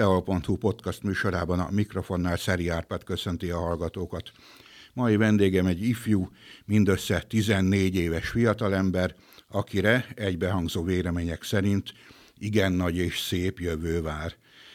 teol.hu 0.00 0.56
podcast 0.56 1.02
műsorában 1.02 1.58
a 1.58 1.70
mikrofonnál 1.70 2.36
Szeri 2.36 2.68
Árpád 2.68 3.04
köszönti 3.04 3.50
a 3.50 3.58
hallgatókat. 3.58 4.32
Mai 4.92 5.16
vendégem 5.16 5.66
egy 5.66 5.82
ifjú, 5.82 6.30
mindössze 6.64 7.20
14 7.28 7.94
éves 7.94 8.28
fiatalember, 8.28 9.14
akire 9.48 10.06
egybehangzó 10.14 10.82
vélemények 10.82 11.42
szerint 11.42 11.92
igen 12.38 12.72
nagy 12.72 12.96
és 12.96 13.20
szép 13.20 13.58
jövő 13.58 14.02
vár. 14.02 14.34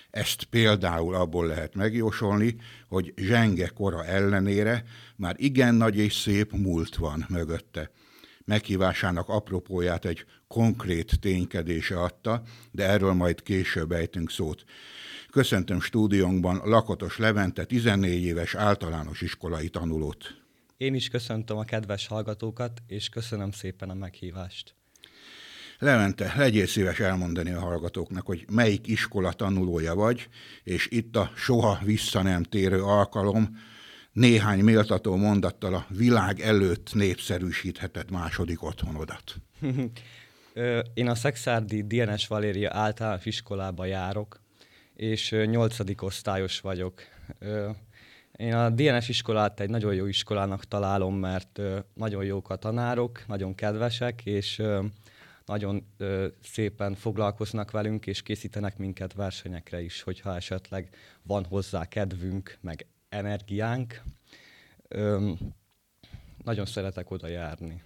Ezt 0.10 0.44
például 0.44 1.16
abból 1.16 1.48
lehet 1.48 1.76
megjósolni, 1.76 2.56
hogy 2.88 3.14
zsenge 3.16 3.68
kora 3.68 4.06
ellenére 4.06 4.84
már 5.16 5.36
igen 5.38 5.76
nagy 5.76 5.98
és 5.98 6.14
szép 6.14 6.52
múlt 6.52 6.96
van 6.96 7.26
mögötte. 7.30 7.92
Meghívásának 8.44 9.30
apropóját 9.30 10.06
egy 10.06 10.26
konkrét 10.48 11.20
ténykedése 11.20 12.02
adta, 12.02 12.42
de 12.72 12.84
erről 12.90 13.14
majd 13.14 13.44
később 13.44 13.92
ejtünk 13.92 14.32
szót. 14.32 14.64
Köszöntöm 15.36 15.80
stúdiónkban 15.80 16.62
Lakatos 16.64 17.18
Levente, 17.18 17.66
14 17.66 18.24
éves 18.24 18.56
általános 18.56 19.22
iskolai 19.22 19.70
tanulót. 19.70 20.36
Én 20.78 20.94
is 20.94 21.08
köszöntöm 21.08 21.58
a 21.58 21.64
kedves 21.64 22.08
hallgatókat, 22.08 22.82
és 22.88 23.10
köszönöm 23.10 23.52
szépen 23.52 23.90
a 23.90 23.94
meghívást. 23.94 24.76
Levente, 25.80 26.34
legyél 26.38 26.68
szíves 26.68 27.00
elmondani 27.00 27.52
a 27.52 27.60
hallgatóknak, 27.60 28.26
hogy 28.26 28.46
melyik 28.52 28.88
iskola 28.88 29.32
tanulója 29.32 29.96
vagy, 29.96 30.28
és 30.64 30.88
itt 30.92 31.16
a 31.16 31.32
soha 31.36 31.80
vissza 31.84 32.22
nem 32.22 32.44
térő 32.44 32.84
alkalom, 32.84 33.58
néhány 34.12 34.60
méltató 34.60 35.16
mondattal 35.16 35.74
a 35.74 35.86
világ 35.90 36.40
előtt 36.40 36.94
népszerűsítheted 36.94 38.12
második 38.12 38.64
otthonodat. 38.64 39.36
Én 40.94 41.08
a 41.08 41.16
Szexárdi 41.16 41.82
DNS 41.82 42.28
Valéria 42.28 42.70
általános 42.74 43.26
iskolába 43.26 43.86
járok, 43.86 44.44
és 44.96 45.36
nyolcadik 45.46 46.02
osztályos 46.02 46.60
vagyok. 46.60 47.02
Én 48.32 48.54
a 48.54 48.70
DNS 48.70 49.10
iskolát 49.10 49.60
egy 49.60 49.70
nagyon 49.70 49.94
jó 49.94 50.06
iskolának 50.06 50.64
találom, 50.64 51.16
mert 51.16 51.62
nagyon 51.94 52.24
jók 52.24 52.50
a 52.50 52.56
tanárok, 52.56 53.24
nagyon 53.28 53.56
kedvesek, 53.56 54.26
és 54.26 54.62
nagyon 55.46 55.88
szépen 56.44 56.96
foglalkoznak 56.96 57.72
velünk, 57.72 58.08
és 58.08 58.22
készítenek 58.22 58.78
minket 58.78 59.14
versenyekre 59.14 59.82
is, 59.82 60.02
hogyha 60.02 60.36
esetleg 60.36 60.90
van 61.22 61.46
hozzá 61.46 61.86
kedvünk, 61.86 62.58
meg 62.62 62.86
energiánk. 63.10 64.02
Nagyon 66.44 66.66
szeretek 66.66 67.12
oda 67.12 67.28
járni. 67.28 67.84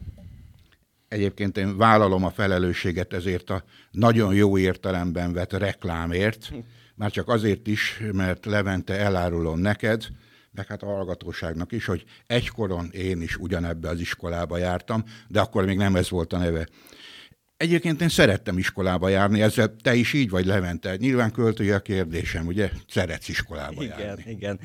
Egyébként 1.08 1.58
én 1.58 1.78
vállalom 1.78 2.24
a 2.24 2.30
felelősséget 2.30 3.14
ezért 3.14 3.50
a 3.50 3.64
nagyon 3.92 4.34
jó 4.34 4.58
értelemben 4.58 5.34
vett 5.34 5.54
reklámért, 5.54 6.52
már 7.00 7.12
csak 7.12 7.28
azért 7.28 7.68
is, 7.68 8.02
mert 8.12 8.46
Levente 8.46 8.94
elárulom 8.94 9.60
neked, 9.60 10.08
meg 10.52 10.68
hát 10.68 10.84
a 10.84 10.86
hallgatóságnak 10.86 11.72
is, 11.72 11.86
hogy 11.86 12.04
egykoron 12.28 12.90
én 12.92 13.22
is 13.22 13.38
ugyanebbe 13.38 13.90
az 13.90 14.00
iskolába 14.00 14.58
jártam, 14.58 15.04
de 15.28 15.40
akkor 15.40 15.66
még 15.66 15.78
nem 15.78 15.96
ez 15.96 16.10
volt 16.10 16.34
a 16.34 16.38
neve. 16.38 16.68
Egyébként 17.58 18.02
én 18.02 18.10
szerettem 18.10 18.58
iskolába 18.58 19.10
járni, 19.10 19.42
ezzel 19.42 19.76
te 19.82 19.96
is 19.96 20.14
így 20.14 20.30
vagy 20.30 20.46
Levente. 20.46 20.96
Nyilván 20.96 21.32
költői 21.32 21.72
a 21.72 21.80
kérdésem, 21.80 22.48
ugye? 22.48 22.70
Szeretsz 22.88 23.28
iskolába 23.28 23.84
igen, 23.84 24.00
járni. 24.00 24.22
Igen, 24.22 24.36
igen. 24.36 24.60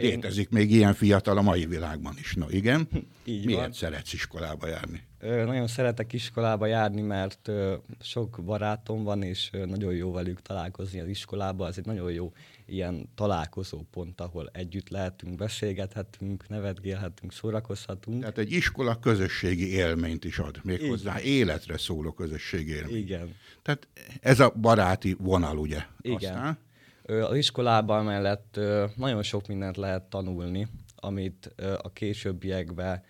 Létezik 0.00 0.48
még 0.48 0.70
ilyen 0.70 0.94
fiatal 0.94 1.38
a 1.38 1.42
mai 1.42 1.66
világban 1.66 2.14
is. 2.18 2.34
No, 2.34 2.46
igen? 2.50 2.88
Így 3.24 3.44
Miért 3.44 3.60
van. 3.60 3.72
szeretsz 3.72 4.12
iskolába 4.12 4.66
járni? 4.66 5.02
Ö, 5.20 5.44
nagyon 5.44 5.66
szeretek 5.66 6.12
iskolába 6.12 6.66
járni, 6.66 7.00
mert 7.00 7.48
ö, 7.48 7.74
sok 8.00 8.40
barátom 8.44 9.02
van, 9.02 9.22
és 9.22 9.48
ö, 9.52 9.66
nagyon 9.66 9.94
jó 9.94 10.12
velük 10.12 10.42
találkozni 10.42 11.00
az 11.00 11.08
iskolába. 11.08 11.66
Ez 11.66 11.78
egy 11.78 11.86
nagyon 11.86 12.12
jó 12.12 12.32
ilyen 12.66 13.08
találkozó 13.14 13.82
pont, 13.90 14.20
ahol 14.20 14.50
együtt 14.52 14.88
lehetünk, 14.88 15.36
beszélgethetünk, 15.36 16.48
nevetgélhetünk, 16.48 17.32
szórakozhatunk. 17.32 18.20
Tehát 18.20 18.38
egy 18.38 18.52
iskola 18.52 18.98
közösségi 18.98 19.72
élményt 19.72 20.24
is 20.24 20.38
ad, 20.38 20.60
méghozzá 20.62 21.20
életre 21.20 21.78
szóló 21.78 22.12
közösségi 22.12 22.72
élményt. 22.72 22.96
Igen. 22.96 23.34
Tehát 23.62 23.88
ez 24.20 24.40
a 24.40 24.50
baráti 24.60 25.16
vonal, 25.18 25.58
ugye? 25.58 25.82
Igen. 26.00 26.34
Aztán? 26.34 26.58
Az 27.08 27.36
iskolában 27.36 28.04
mellett 28.04 28.60
nagyon 28.96 29.22
sok 29.22 29.46
mindent 29.46 29.76
lehet 29.76 30.02
tanulni, 30.02 30.68
amit 30.96 31.54
a 31.82 31.92
későbbiekben 31.92 33.02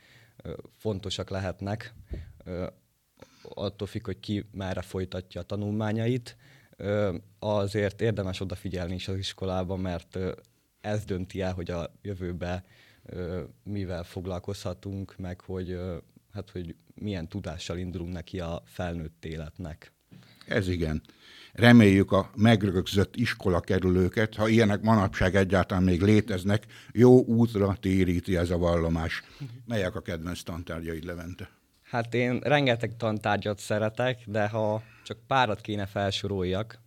fontosak 0.76 1.30
lehetnek. 1.30 1.94
Attól 3.42 3.86
függ, 3.86 4.04
hogy 4.04 4.20
ki 4.20 4.48
merre 4.52 4.82
folytatja 4.82 5.40
a 5.40 5.44
tanulmányait. 5.44 6.36
Azért 7.38 8.00
érdemes 8.00 8.40
odafigyelni 8.40 8.94
is 8.94 9.08
az 9.08 9.16
iskolában, 9.16 9.80
mert 9.80 10.18
ez 10.80 11.04
dönti 11.04 11.40
el, 11.40 11.52
hogy 11.52 11.70
a 11.70 11.92
jövőben 12.02 12.64
ö, 13.02 13.42
mivel 13.62 14.02
foglalkozhatunk, 14.02 15.16
meg 15.16 15.40
hogy, 15.40 15.80
hát, 16.32 16.50
hogy 16.50 16.76
milyen 16.94 17.28
tudással 17.28 17.78
indulunk 17.78 18.12
neki 18.12 18.40
a 18.40 18.62
felnőtt 18.64 19.24
életnek. 19.24 19.92
Ez 20.46 20.68
igen. 20.68 21.02
Reméljük 21.52 22.12
a 22.12 22.30
megrögzött 22.36 23.16
iskola 23.16 23.60
kerülőket, 23.60 24.34
ha 24.34 24.48
ilyenek 24.48 24.82
manapság 24.82 25.34
egyáltalán 25.34 25.82
még 25.82 26.02
léteznek, 26.02 26.66
jó 26.92 27.24
útra 27.24 27.76
téríti 27.80 28.36
ez 28.36 28.50
a 28.50 28.58
vallomás. 28.58 29.22
Melyek 29.66 29.94
a 29.94 30.00
kedvenc 30.00 30.42
tantárgyaid, 30.42 31.04
Levente? 31.04 31.50
Hát 31.82 32.14
én 32.14 32.38
rengeteg 32.38 32.96
tantárgyat 32.96 33.58
szeretek, 33.58 34.22
de 34.26 34.48
ha 34.48 34.82
csak 35.04 35.18
párat 35.26 35.60
kéne 35.60 35.86
felsoroljak, 35.86 36.80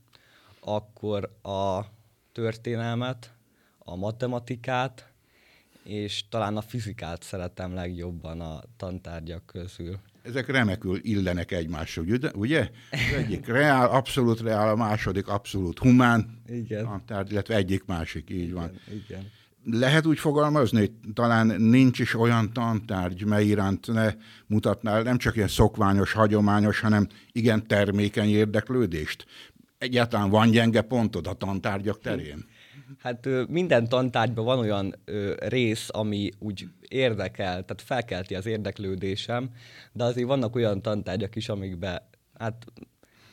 akkor 0.59 1.40
a 1.42 1.82
történelmet, 2.32 3.34
a 3.80 3.96
matematikát, 3.96 5.12
és 5.84 6.24
talán 6.30 6.58
a 6.58 6.62
fizikát 6.62 7.24
szeretem 7.24 7.74
legjobban 7.74 8.42
a 8.42 8.62
tantárgyak 8.78 9.46
közül. 9.46 10.00
Ezek 10.22 10.48
remekül 10.48 11.00
illenek 11.02 11.52
egymáshoz, 11.52 12.06
ugye? 12.34 12.70
Az 12.92 13.00
egyik 13.18 13.48
reál, 13.48 13.90
abszolút 13.90 14.42
reál, 14.42 14.70
a 14.70 14.76
második 14.76 15.28
abszolút 15.28 15.80
humán 15.80 16.42
Igen. 16.48 16.84
tantárgy, 16.84 17.32
illetve 17.32 17.56
egyik 17.56 17.86
másik, 17.86 18.30
így 18.30 18.54
van. 18.54 18.72
Igen. 18.88 19.32
Lehet 19.64 20.06
úgy 20.06 20.20
fogalmazni, 20.20 20.80
hogy 20.80 20.92
talán 21.14 21.48
nincs 21.62 22.00
is 22.00 22.16
olyan 22.16 22.54
tantárgy, 22.54 23.26
mely 23.26 23.46
iránt 23.46 23.88
ne 23.94 24.14
mutatnál 24.48 25.02
nem 25.02 25.18
csak 25.18 25.36
ilyen 25.36 25.48
szokványos, 25.48 26.12
hagyományos, 26.12 26.80
hanem 26.80 27.08
igen 27.32 27.68
termékeny 27.68 28.30
érdeklődést. 28.30 29.26
Egyáltalán 29.78 30.30
van 30.30 30.50
gyenge 30.50 30.82
pontod 30.82 31.28
a 31.28 31.34
tantárgyak 31.34 32.00
terén? 32.00 32.46
Hát 33.00 33.28
minden 33.47 33.88
tantárgyban 33.88 34.46
van 34.46 34.59
olyan 34.59 34.96
ö, 35.06 35.34
rész, 35.40 35.88
ami 35.91 36.29
úgy 36.40 36.68
érdekel, 36.88 37.52
tehát 37.52 37.81
felkelti 37.85 38.35
az 38.35 38.46
érdeklődésem, 38.46 39.50
de 39.91 40.03
azért 40.03 40.28
vannak 40.28 40.56
olyan 40.56 40.81
tantárgyak 40.81 41.35
is, 41.35 41.50
amikben 41.50 42.02
hát 42.40 42.66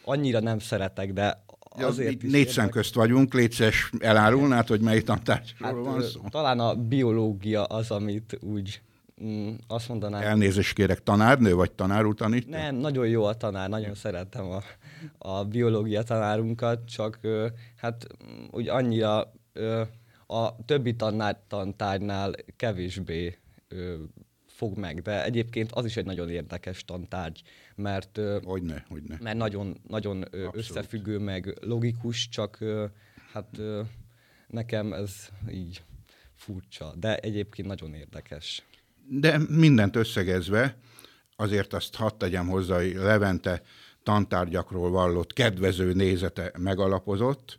annyira 0.05 0.41
nem 0.41 0.59
szeretek, 0.59 1.13
de 1.13 1.47
Ja, 1.79 1.87
azért 1.87 2.23
is 2.23 2.31
négy 2.31 2.49
szem 2.49 2.69
közt 2.69 2.95
vagyunk, 2.95 3.35
létszes 3.35 3.91
elárulnád, 3.99 4.67
hogy 4.67 4.81
mely 4.81 5.01
tantárgyról 5.03 5.75
Hát, 5.75 5.85
van 5.85 6.03
szó? 6.03 6.21
talán 6.29 6.61
a 6.61 6.75
biológia 6.75 7.65
az, 7.65 7.91
amit 7.91 8.39
úgy 8.41 8.81
mm, 9.25 9.55
azt 9.67 9.89
mondanám, 9.89 10.23
Elnézést 10.23 10.75
kérek, 10.75 11.03
tanárnő 11.03 11.55
vagy 11.55 11.73
tanár 11.73 12.05
tanítja? 12.15 12.57
Nem, 12.57 12.75
nagyon 12.75 13.09
jó 13.09 13.25
a 13.25 13.35
tanár, 13.35 13.69
nagyon 13.69 13.95
szeretem 13.95 14.45
a, 14.51 14.63
a 15.19 15.45
biológia 15.45 16.03
tanárunkat, 16.03 16.89
csak 16.89 17.19
hát 17.77 18.07
úgy 18.51 18.69
annyira 18.69 19.33
ö, 19.59 19.83
a 20.27 20.65
többi 20.65 20.97
tanár, 20.97 21.41
tantárnál 21.49 22.33
kevésbé 22.57 23.39
ö, 23.69 23.95
fog 24.47 24.77
meg, 24.79 25.03
de 25.03 25.25
egyébként 25.25 25.73
az 25.73 25.85
is 25.85 25.97
egy 25.97 26.05
nagyon 26.05 26.31
érdekes 26.31 26.85
tantárgy, 26.85 27.43
mert 27.75 28.19
ö, 28.19 28.39
Hogyne, 28.45 28.85
hogyne. 28.89 29.19
mert 29.21 29.37
nagyon, 29.37 29.81
nagyon 29.89 30.25
ö, 30.31 30.49
összefüggő, 30.53 31.19
meg 31.19 31.59
logikus, 31.61 32.29
csak 32.29 32.61
ö, 32.61 32.85
hát 33.33 33.59
ö, 33.59 33.83
nekem 34.49 34.93
ez 34.93 35.29
így 35.51 35.83
furcsa, 36.35 36.93
de 36.97 37.17
egyébként 37.17 37.69
nagyon 37.69 37.95
érdekes. 37.95 38.63
De 39.11 39.39
mindent 39.49 39.97
összegezve, 39.97 40.77
azért 41.37 41.73
azt 41.73 41.95
hadd 41.95 42.19
tegyem 42.19 42.49
hozzá, 42.49 42.77
hogy 42.77 42.95
Levente 42.95 43.63
tantárgyakról 44.03 44.91
vallott 44.91 45.33
kedvező 45.33 45.93
nézete 45.93 46.53
megalapozott. 46.59 47.59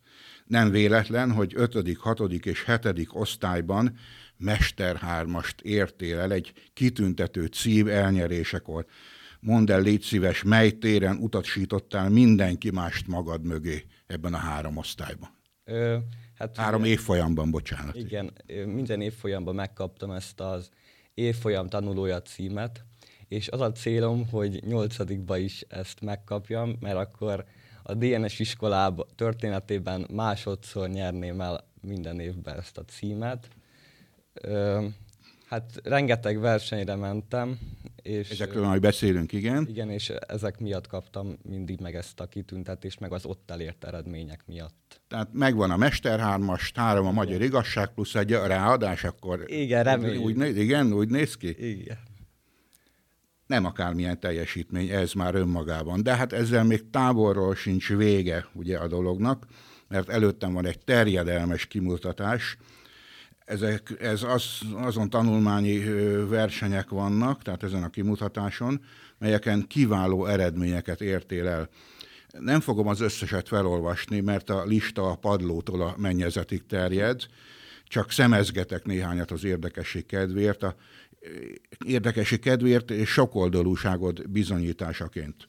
Nem 0.49 0.71
véletlen, 0.71 1.31
hogy 1.31 1.53
5., 1.55 1.97
6. 1.97 2.19
és 2.31 2.65
7. 2.65 3.07
osztályban 3.09 3.95
mesterhármast 4.37 5.61
értél 5.61 6.19
el 6.19 6.31
egy 6.31 6.53
kitüntető 6.73 7.45
cím 7.45 7.87
elnyerésekor. 7.87 8.85
Mondd 9.39 9.71
el, 9.71 9.81
légy 9.81 10.01
szíves, 10.01 10.43
mely 10.43 10.71
téren 10.71 11.17
utasítottál 11.17 12.09
mindenki 12.09 12.71
mást 12.71 13.07
magad 13.07 13.43
mögé 13.45 13.85
ebben 14.07 14.33
a 14.33 14.37
három 14.37 14.77
osztályban? 14.77 15.29
Ö, 15.63 15.97
hát 16.37 16.57
Három 16.57 16.81
ugye- 16.81 16.89
évfolyamban, 16.89 17.51
bocsánat. 17.51 17.95
Igen, 17.95 18.31
minden 18.65 19.01
évfolyamban 19.01 19.55
megkaptam 19.55 20.11
ezt 20.11 20.39
az 20.39 20.69
évfolyam 21.13 21.67
tanulója 21.67 22.21
címet, 22.21 22.85
és 23.27 23.47
az 23.47 23.61
a 23.61 23.71
célom, 23.71 24.27
hogy 24.29 24.63
nyolcadikba 24.65 25.37
is 25.37 25.61
ezt 25.67 26.01
megkapjam, 26.01 26.77
mert 26.79 26.97
akkor 26.97 27.45
a 27.89 27.93
DNS 27.93 28.39
iskolában 28.39 29.07
történetében 29.15 30.07
másodszor 30.13 30.89
nyerném 30.89 31.41
el 31.41 31.67
minden 31.81 32.19
évben 32.19 32.57
ezt 32.57 32.77
a 32.77 32.85
címet. 32.85 33.47
Ö, 34.33 34.85
hát 35.45 35.81
rengeteg 35.83 36.39
versenyre 36.39 36.95
mentem. 36.95 37.59
És, 38.01 38.29
Ezekről 38.29 38.65
majd 38.65 38.81
beszélünk, 38.81 39.31
igen. 39.31 39.67
Igen, 39.69 39.89
és 39.89 40.09
ezek 40.09 40.59
miatt 40.59 40.87
kaptam 40.87 41.37
mindig 41.49 41.79
meg 41.79 41.95
ezt 41.95 42.19
a 42.19 42.27
kitüntetést, 42.27 42.99
meg 42.99 43.11
az 43.11 43.25
ott 43.25 43.51
elért 43.51 43.83
eredmények 43.83 44.43
miatt. 44.45 45.01
Tehát 45.07 45.29
megvan 45.33 45.71
a 45.71 45.77
Mester 45.77 46.19
3 46.19 46.55
három 46.75 47.05
a 47.05 47.11
Magyar 47.11 47.41
Igazság 47.41 47.87
plusz 47.93 48.15
egy 48.15 48.31
ráadás, 48.31 49.03
akkor... 49.03 49.43
Igen, 49.47 49.83
reméljük. 49.83 50.23
Úgy, 50.23 50.37
úgy, 50.37 50.57
igen, 50.57 50.93
úgy 50.93 51.09
néz 51.09 51.37
ki? 51.37 51.71
Igen. 51.79 52.08
Nem 53.49 53.65
akármilyen 53.65 54.19
teljesítmény, 54.19 54.89
ez 54.89 55.13
már 55.13 55.35
önmagában. 55.35 56.03
De 56.03 56.15
hát 56.15 56.33
ezzel 56.33 56.63
még 56.63 56.89
távolról 56.89 57.55
sincs 57.55 57.89
vége 57.89 58.45
ugye 58.53 58.77
a 58.77 58.87
dolognak, 58.87 59.45
mert 59.87 60.09
előttem 60.09 60.53
van 60.53 60.65
egy 60.65 60.79
terjedelmes 60.79 61.65
kimutatás, 61.65 62.57
ezek, 63.45 63.95
ez 63.99 64.23
az, 64.23 64.43
azon 64.75 65.09
tanulmányi 65.09 65.79
versenyek 66.27 66.89
vannak, 66.89 67.41
tehát 67.41 67.63
ezen 67.63 67.83
a 67.83 67.89
kimutatáson, 67.89 68.81
melyeken 69.17 69.67
kiváló 69.67 70.25
eredményeket 70.25 71.01
értél 71.01 71.47
el. 71.47 71.69
Nem 72.39 72.59
fogom 72.59 72.87
az 72.87 73.01
összeset 73.01 73.47
felolvasni, 73.47 74.19
mert 74.19 74.49
a 74.49 74.65
lista 74.65 75.11
a 75.11 75.15
padlótól 75.15 75.81
a 75.81 75.95
mennyezetig 75.97 76.65
terjed, 76.65 77.25
csak 77.83 78.11
szemezgetek 78.11 78.85
néhányat 78.85 79.31
az 79.31 79.43
érdekesség 79.43 80.05
kedvéért, 80.05 80.63
a 80.63 80.75
érdekesség 81.85 82.39
kedvéért 82.39 82.91
és 82.91 83.09
sokoldalúságod 83.09 84.29
bizonyításaként 84.29 85.45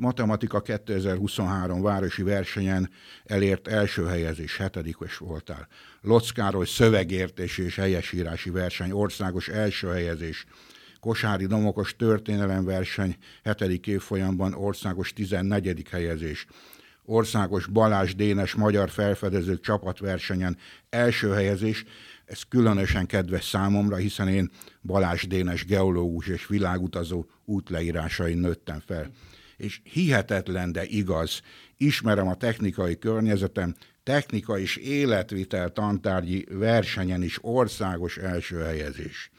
matematika 0.00 0.60
2023 0.60 1.82
városi 1.82 2.22
versenyen 2.22 2.90
elért 3.24 3.68
első 3.68 4.04
helyezés, 4.04 4.56
hetedik 4.56 4.96
is 5.04 5.16
voltál. 5.16 5.68
Lockároly 6.00 6.66
szövegértés 6.66 7.58
és 7.58 7.76
helyesírási 7.76 8.50
verseny, 8.50 8.90
országos 8.90 9.48
első 9.48 9.88
helyezés. 9.88 10.46
Kosári 11.00 11.46
Domokos 11.46 11.96
történelemverseny, 11.96 13.16
hetedik 13.44 13.86
évfolyamban 13.86 14.54
országos 14.54 15.12
14. 15.12 15.82
helyezés. 15.90 16.46
Országos 17.04 17.66
Balázs 17.66 18.14
Dénes 18.14 18.54
magyar 18.54 18.90
felfedezők 18.90 19.60
csapatversenyen 19.60 20.56
első 20.90 21.30
helyezés, 21.30 21.84
ez 22.28 22.42
különösen 22.42 23.06
kedves 23.06 23.44
számomra, 23.44 23.96
hiszen 23.96 24.28
én 24.28 24.50
Balázs 24.82 25.26
Dénes 25.26 25.64
geológus 25.64 26.26
és 26.26 26.46
világutazó 26.46 27.24
útleírásain 27.44 28.38
nőttem 28.38 28.82
fel 28.86 29.10
és 29.58 29.80
hihetetlen, 29.82 30.72
de 30.72 30.84
igaz, 30.84 31.40
ismerem 31.76 32.28
a 32.28 32.34
technikai 32.34 32.98
környezetem, 32.98 33.74
technika 34.02 34.58
és 34.58 34.76
életvitel 34.76 35.72
tantárgyi 35.72 36.46
versenyen 36.50 37.22
is 37.22 37.38
országos 37.40 38.16
első 38.16 38.58
helyezés. 38.58 39.30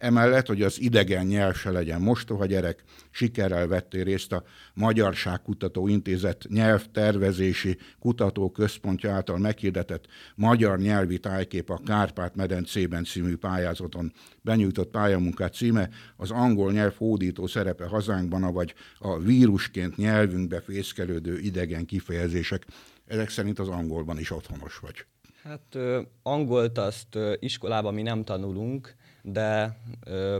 Emellett, 0.00 0.46
hogy 0.46 0.62
az 0.62 0.80
idegen 0.80 1.26
nyelv 1.26 1.54
se 1.54 1.70
legyen 1.70 2.00
mostoha 2.00 2.46
gyerek, 2.46 2.82
sikerrel 3.10 3.66
vettél 3.66 4.04
részt 4.04 4.32
a 4.32 4.42
Magyarságkutató 4.74 5.88
Intézet 5.88 6.46
nyelvtervezési 6.48 7.76
kutatóközpontja 7.98 9.12
által 9.12 9.38
meghirdetett 9.38 10.06
Magyar 10.34 10.78
Nyelvi 10.78 11.18
Tájkép 11.18 11.70
a 11.70 11.80
Kárpát-medencében 11.84 13.04
című 13.04 13.36
pályázaton 13.36 14.12
benyújtott 14.42 14.90
pályamunkát 14.90 15.54
címe 15.54 15.88
az 16.16 16.30
angol 16.30 16.72
nyelv 16.72 16.94
hódító 16.96 17.46
szerepe 17.46 17.86
hazánkban, 17.86 18.52
vagy 18.52 18.74
a 18.98 19.18
vírusként 19.18 19.96
nyelvünkbe 19.96 20.60
fészkelődő 20.60 21.38
idegen 21.38 21.86
kifejezések. 21.86 22.66
Ezek 23.06 23.28
szerint 23.28 23.58
az 23.58 23.68
angolban 23.68 24.18
is 24.18 24.30
otthonos 24.30 24.78
vagy. 24.78 25.04
Hát 25.42 25.78
angolt 26.22 26.78
azt 26.78 27.18
iskolában 27.38 27.94
mi 27.94 28.02
nem 28.02 28.24
tanulunk, 28.24 28.94
de 29.22 29.78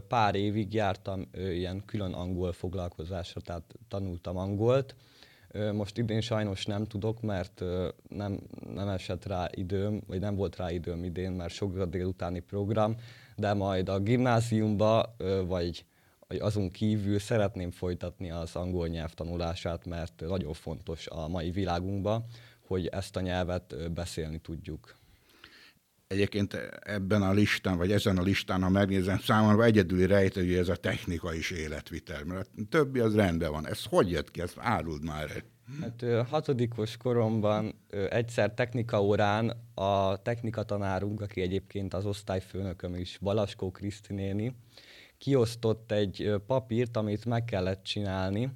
pár 0.09 0.35
évig 0.35 0.75
jártam 0.75 1.29
ilyen 1.33 1.85
külön 1.85 2.13
angol 2.13 2.53
foglalkozásra, 2.53 3.41
tehát 3.41 3.75
tanultam 3.89 4.37
angolt. 4.37 4.95
Most 5.73 5.99
idén 5.99 6.21
sajnos 6.21 6.67
nem 6.67 6.85
tudok, 6.85 7.21
mert 7.21 7.63
nem, 8.09 8.41
nem 8.75 8.89
esett 8.89 9.27
rá 9.27 9.49
időm, 9.55 10.01
vagy 10.07 10.21
nem 10.21 10.35
volt 10.35 10.57
rá 10.57 10.71
időm 10.71 11.05
idén, 11.05 11.31
mert 11.31 11.53
sok 11.53 11.85
délutáni 11.85 12.41
program, 12.41 12.97
de 13.37 13.55
majd 13.55 13.89
a 13.89 13.99
gimnáziumba, 13.99 15.15
vagy 15.47 15.85
azon 16.39 16.71
kívül 16.71 17.19
szeretném 17.19 17.71
folytatni 17.71 18.31
az 18.31 18.57
angol 18.57 18.89
nyelv 18.89 19.15
tanulását, 19.15 19.87
mert 19.87 20.21
nagyon 20.29 20.53
fontos 20.53 21.07
a 21.07 21.29
mai 21.29 21.51
világunkban, 21.51 22.25
hogy 22.67 22.87
ezt 22.87 23.17
a 23.17 23.21
nyelvet 23.21 23.93
beszélni 23.93 24.39
tudjuk. 24.39 24.99
Egyébként 26.11 26.55
ebben 26.81 27.23
a 27.23 27.33
listán, 27.33 27.77
vagy 27.77 27.93
ezen 27.93 28.19
a 28.19 28.23
listán, 28.23 28.63
ha 28.63 28.69
megnézem, 28.69 29.19
számomra 29.19 29.65
egyedüli 29.65 30.07
rejtője 30.07 30.59
ez 30.59 30.69
a 30.69 30.77
technika 30.77 31.35
is 31.35 31.51
életvitel, 31.51 32.25
mert 32.25 32.51
a 32.57 32.63
többi 32.69 32.99
az 32.99 33.15
rendben 33.15 33.51
van. 33.51 33.67
Ez 33.67 33.85
hogy 33.85 34.11
jött 34.11 34.31
ki? 34.31 34.41
Ezt 34.41 34.57
áruld 34.59 35.05
már 35.05 35.45
Hát 35.81 36.27
hatodikos 36.29 36.97
koromban 36.97 37.75
egyszer 38.11 38.55
technika 38.55 39.03
órán 39.03 39.53
a 39.75 40.23
technika 40.23 40.63
tanárunk, 40.63 41.21
aki 41.21 41.41
egyébként 41.41 41.95
az 41.95 42.07
osztályfőnököm 42.07 42.95
is, 42.95 43.19
Balaskó 43.21 43.71
Krisztinéni, 43.71 44.55
kiosztott 45.19 45.93
egy 45.93 46.35
papírt, 46.47 46.97
amit 46.97 47.25
meg 47.25 47.45
kellett 47.45 47.83
csinálni, 47.83 48.51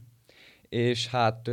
és 0.68 1.08
hát 1.08 1.50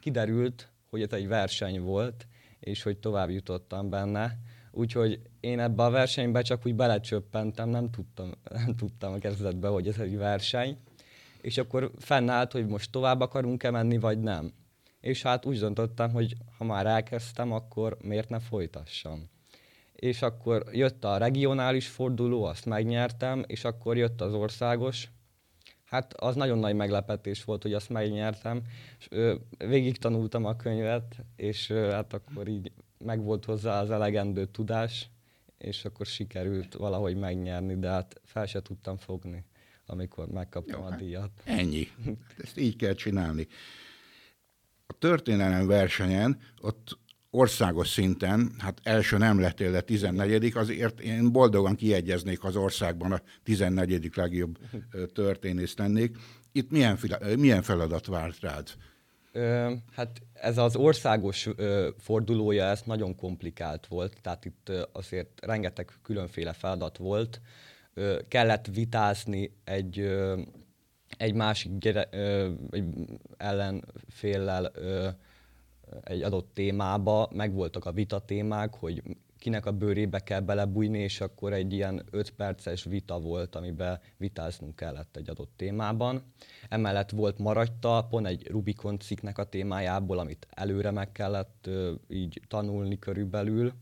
kiderült, 0.00 0.68
hogy 0.90 1.02
ez 1.02 1.12
egy 1.12 1.28
verseny 1.28 1.80
volt, 1.80 2.26
és 2.60 2.82
hogy 2.82 2.98
tovább 2.98 3.30
jutottam 3.30 3.90
benne, 3.90 4.38
Úgyhogy 4.78 5.20
én 5.40 5.60
ebbe 5.60 5.82
a 5.82 5.90
versenybe 5.90 6.42
csak 6.42 6.66
úgy 6.66 6.74
belecsöppentem, 6.74 7.68
nem 7.68 7.90
tudtam, 7.90 8.30
nem 8.64 8.76
tudtam 8.76 9.12
a 9.12 9.18
kezdetben, 9.18 9.70
hogy 9.70 9.88
ez 9.88 9.98
egy 9.98 10.16
verseny. 10.16 10.78
És 11.40 11.58
akkor 11.58 11.90
fennállt, 11.98 12.52
hogy 12.52 12.66
most 12.66 12.90
tovább 12.90 13.20
akarunk-e 13.20 13.70
menni, 13.70 13.98
vagy 13.98 14.20
nem. 14.20 14.52
És 15.00 15.22
hát 15.22 15.46
úgy 15.46 15.58
döntöttem, 15.58 16.10
hogy 16.10 16.36
ha 16.58 16.64
már 16.64 16.86
elkezdtem, 16.86 17.52
akkor 17.52 17.96
miért 18.02 18.28
ne 18.28 18.38
folytassam. 18.38 19.28
És 19.92 20.22
akkor 20.22 20.64
jött 20.72 21.04
a 21.04 21.16
regionális 21.16 21.88
forduló, 21.88 22.44
azt 22.44 22.66
megnyertem, 22.66 23.44
és 23.46 23.64
akkor 23.64 23.96
jött 23.96 24.20
az 24.20 24.34
országos. 24.34 25.10
Hát 25.84 26.14
az 26.14 26.34
nagyon 26.34 26.58
nagy 26.58 26.74
meglepetés 26.74 27.44
volt, 27.44 27.62
hogy 27.62 27.74
azt 27.74 27.88
megnyertem. 27.88 28.62
És, 28.98 29.08
végig 29.58 29.96
tanultam 29.96 30.44
a 30.44 30.56
könyvet, 30.56 31.16
és 31.36 31.70
hát 31.70 32.12
akkor 32.12 32.48
így 32.48 32.72
megvolt 33.04 33.44
hozzá 33.44 33.80
az 33.80 33.90
elegendő 33.90 34.46
tudás, 34.46 35.10
és 35.58 35.84
akkor 35.84 36.06
sikerült 36.06 36.74
valahogy 36.74 37.16
megnyerni, 37.16 37.78
de 37.78 37.88
hát 37.88 38.20
fel 38.24 38.46
se 38.46 38.62
tudtam 38.62 38.96
fogni, 38.96 39.44
amikor 39.86 40.28
megkaptam 40.28 40.80
Jó, 40.80 40.86
a 40.86 40.90
hát 40.90 40.98
díjat. 40.98 41.30
Ennyi. 41.44 41.88
Ezt 42.42 42.58
így 42.58 42.76
kell 42.76 42.94
csinálni. 42.94 43.46
A 44.86 44.92
történelem 44.92 45.66
versenyen 45.66 46.38
ott 46.60 46.98
országos 47.30 47.88
szinten, 47.88 48.52
hát 48.58 48.80
első 48.82 49.16
nem 49.16 49.40
lettél, 49.40 49.70
de 49.70 49.80
14 49.80 50.56
azért 50.56 51.00
én 51.00 51.32
boldogan 51.32 51.76
kiegyeznék 51.76 52.44
az 52.44 52.56
országban 52.56 53.12
a 53.12 53.20
14 53.42 54.10
legjobb 54.14 54.58
történész 55.12 55.76
lennék. 55.76 56.16
Itt 56.52 56.70
milyen, 56.70 56.98
milyen 57.38 57.62
feladat 57.62 58.06
várt 58.06 58.40
rád? 58.40 58.68
Ö, 59.32 59.72
hát 59.92 60.20
ez 60.32 60.58
az 60.58 60.76
országos 60.76 61.48
ö, 61.56 61.88
fordulója, 61.98 62.64
ez 62.64 62.82
nagyon 62.84 63.16
komplikált 63.16 63.86
volt, 63.86 64.20
tehát 64.20 64.44
itt 64.44 64.68
ö, 64.68 64.82
azért 64.92 65.44
rengeteg 65.44 65.90
különféle 66.02 66.52
feladat 66.52 66.96
volt. 66.96 67.40
Ö, 67.94 68.18
kellett 68.28 68.66
vitázni 68.66 69.52
egy, 69.64 69.98
ö, 69.98 70.40
egy 71.16 71.34
másik 71.34 71.78
gyere, 71.78 72.08
ö, 72.10 72.50
egy 72.70 72.94
ellenféllel 73.36 74.70
ö, 74.74 75.08
egy 76.02 76.22
adott 76.22 76.50
témába, 76.54 77.28
megvoltak 77.32 77.84
a 77.84 77.92
vita 77.92 78.18
témák, 78.18 78.74
hogy 78.74 79.02
kinek 79.38 79.66
a 79.66 79.72
bőrébe 79.72 80.18
kell 80.18 80.40
belebújni, 80.40 80.98
és 80.98 81.20
akkor 81.20 81.52
egy 81.52 81.72
ilyen 81.72 82.02
5 82.10 82.30
perces 82.30 82.84
vita 82.84 83.20
volt, 83.20 83.54
amiben 83.54 84.00
vitáznunk 84.16 84.76
kellett 84.76 85.16
egy 85.16 85.30
adott 85.30 85.52
témában. 85.56 86.22
Emellett 86.68 87.10
volt 87.10 87.38
maradta 87.38 88.06
pont 88.10 88.26
egy 88.26 88.46
Rubikon 88.46 88.98
cikknek 88.98 89.38
a 89.38 89.44
témájából, 89.44 90.18
amit 90.18 90.46
előre 90.50 90.90
meg 90.90 91.12
kellett 91.12 91.70
így 92.08 92.40
tanulni 92.48 92.98
körülbelül, 92.98 93.72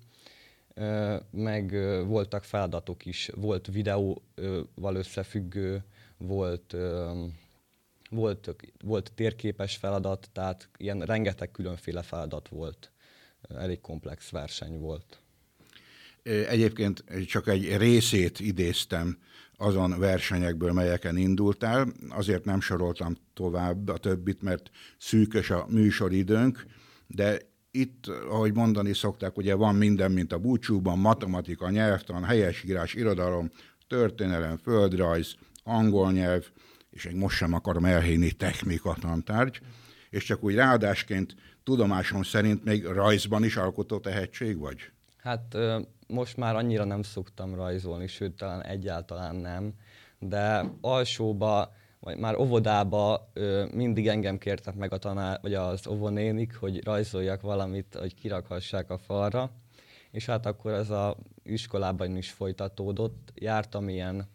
meg 1.31 1.71
voltak 2.07 2.45
feladatok 2.45 3.07
is, 3.07 3.31
volt 3.35 3.67
videóval 3.67 4.95
összefüggő, 4.95 5.85
volt, 6.19 6.77
volt, 8.11 8.57
volt 8.85 9.13
térképes 9.15 9.77
feladat, 9.77 10.29
tehát 10.33 10.69
ilyen 10.77 11.01
rengeteg 11.01 11.51
különféle 11.51 12.03
feladat 12.03 12.49
volt. 12.49 12.91
Elég 13.49 13.81
komplex 13.81 14.31
verseny 14.31 14.79
volt. 14.79 15.21
Egyébként 16.27 17.05
csak 17.27 17.49
egy 17.49 17.77
részét 17.77 18.41
idéztem 18.41 19.19
azon 19.57 19.99
versenyekből, 19.99 20.73
melyeken 20.73 21.17
indultál. 21.17 21.93
Azért 22.09 22.45
nem 22.45 22.61
soroltam 22.61 23.17
tovább 23.35 23.89
a 23.89 23.99
többit, 23.99 24.43
mert 24.43 24.71
szűkös 24.99 25.51
a 25.51 25.67
műsoridőnk, 25.69 26.67
de 27.07 27.39
itt, 27.71 28.07
ahogy 28.07 28.55
mondani 28.55 28.95
szokták, 28.95 29.37
ugye 29.37 29.55
van 29.55 29.75
minden, 29.75 30.13
mint 30.13 30.33
a 30.33 30.39
búcsúban, 30.39 30.99
matematika, 30.99 31.71
nyelvtan, 31.71 32.25
helyesírás, 32.25 32.95
irodalom, 32.95 33.51
történelem, 33.89 34.57
földrajz, 34.57 35.35
angol 35.63 36.13
nyelv, 36.13 36.45
és 36.91 37.05
még 37.05 37.15
most 37.15 37.37
sem 37.37 37.53
akarom 37.53 37.85
elhinni 37.85 38.31
technika 38.31 38.97
tantárgy, 39.01 39.61
és 40.11 40.25
csak 40.25 40.45
úgy 40.45 40.55
ráadásként 40.55 41.35
tudomásom 41.65 42.23
szerint 42.23 42.65
még 42.65 42.85
rajzban 42.85 43.45
is 43.45 43.57
alkotó 43.57 43.99
tehetség 43.99 44.59
vagy? 44.59 44.79
Hát 45.17 45.57
most 46.07 46.37
már 46.37 46.57
annyira 46.57 46.85
nem 46.85 47.03
szoktam 47.03 47.55
rajzolni, 47.55 48.07
sőt, 48.07 48.37
talán 48.37 48.63
egyáltalán 48.63 49.37
nem, 49.37 49.75
de 50.19 50.65
alsóba, 50.81 51.73
vagy 52.01 52.19
már 52.19 52.37
óvodába 52.37 53.33
mindig 53.73 54.09
engem 54.09 54.39
kértek 54.39 54.75
meg 54.75 54.93
a 54.93 54.99
tanár, 54.99 55.39
vagy 55.43 55.55
az 55.55 55.87
óvonénik, 55.87 56.57
hogy 56.57 56.85
rajzoljak 56.85 57.41
valamit, 57.41 57.97
hogy 58.01 58.15
kirakhassák 58.15 58.91
a 58.91 58.99
falra, 58.99 59.51
és 60.11 60.27
hát 60.27 60.47
akkor 60.47 60.73
ez 60.73 60.91
a 60.91 61.17
iskolában 61.43 62.17
is 62.17 62.31
folytatódott. 62.31 63.33
Jártam 63.35 63.89
ilyen 63.89 64.29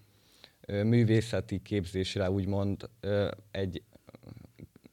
művészeti 0.67 1.61
képzésre, 1.61 2.31
úgymond 2.31 2.89
egy 3.51 3.83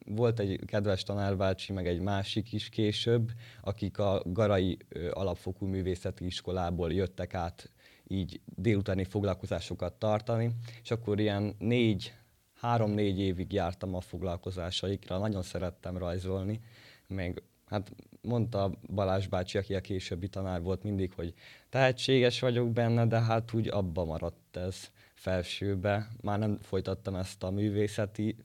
volt 0.09 0.39
egy 0.39 0.61
kedves 0.67 1.03
tanárbácsi, 1.03 1.73
meg 1.73 1.87
egy 1.87 2.01
másik 2.01 2.53
is 2.53 2.69
később, 2.69 3.31
akik 3.61 3.99
a 3.99 4.23
Garai 4.25 4.79
Alapfokú 5.11 5.67
Művészeti 5.67 6.25
Iskolából 6.25 6.93
jöttek 6.93 7.35
át 7.35 7.71
így 8.07 8.41
délutáni 8.45 9.05
foglalkozásokat 9.05 9.93
tartani, 9.93 10.51
és 10.83 10.91
akkor 10.91 11.21
ilyen 11.21 11.55
négy, 11.59 12.15
három-négy 12.61 13.19
évig 13.19 13.53
jártam 13.53 13.95
a 13.95 14.01
foglalkozásaikra, 14.01 15.19
nagyon 15.19 15.43
szerettem 15.43 15.97
rajzolni, 15.99 16.61
meg 17.07 17.43
hát 17.67 17.93
mondta 18.21 18.71
Balázs 18.95 19.27
bácsi, 19.27 19.59
aki 19.59 19.75
a 19.75 19.81
későbbi 19.81 20.29
tanár 20.29 20.63
volt 20.63 20.83
mindig, 20.83 21.13
hogy 21.13 21.35
tehetséges 21.69 22.41
vagyok 22.41 22.73
benne, 22.73 23.07
de 23.07 23.21
hát 23.21 23.53
úgy 23.53 23.69
abba 23.69 24.05
maradt 24.05 24.57
ez 24.57 24.91
felsőbe. 25.15 26.09
Már 26.21 26.39
nem 26.39 26.59
folytattam 26.61 27.15
ezt 27.15 27.43
a 27.43 27.51
művészeti 27.51 28.37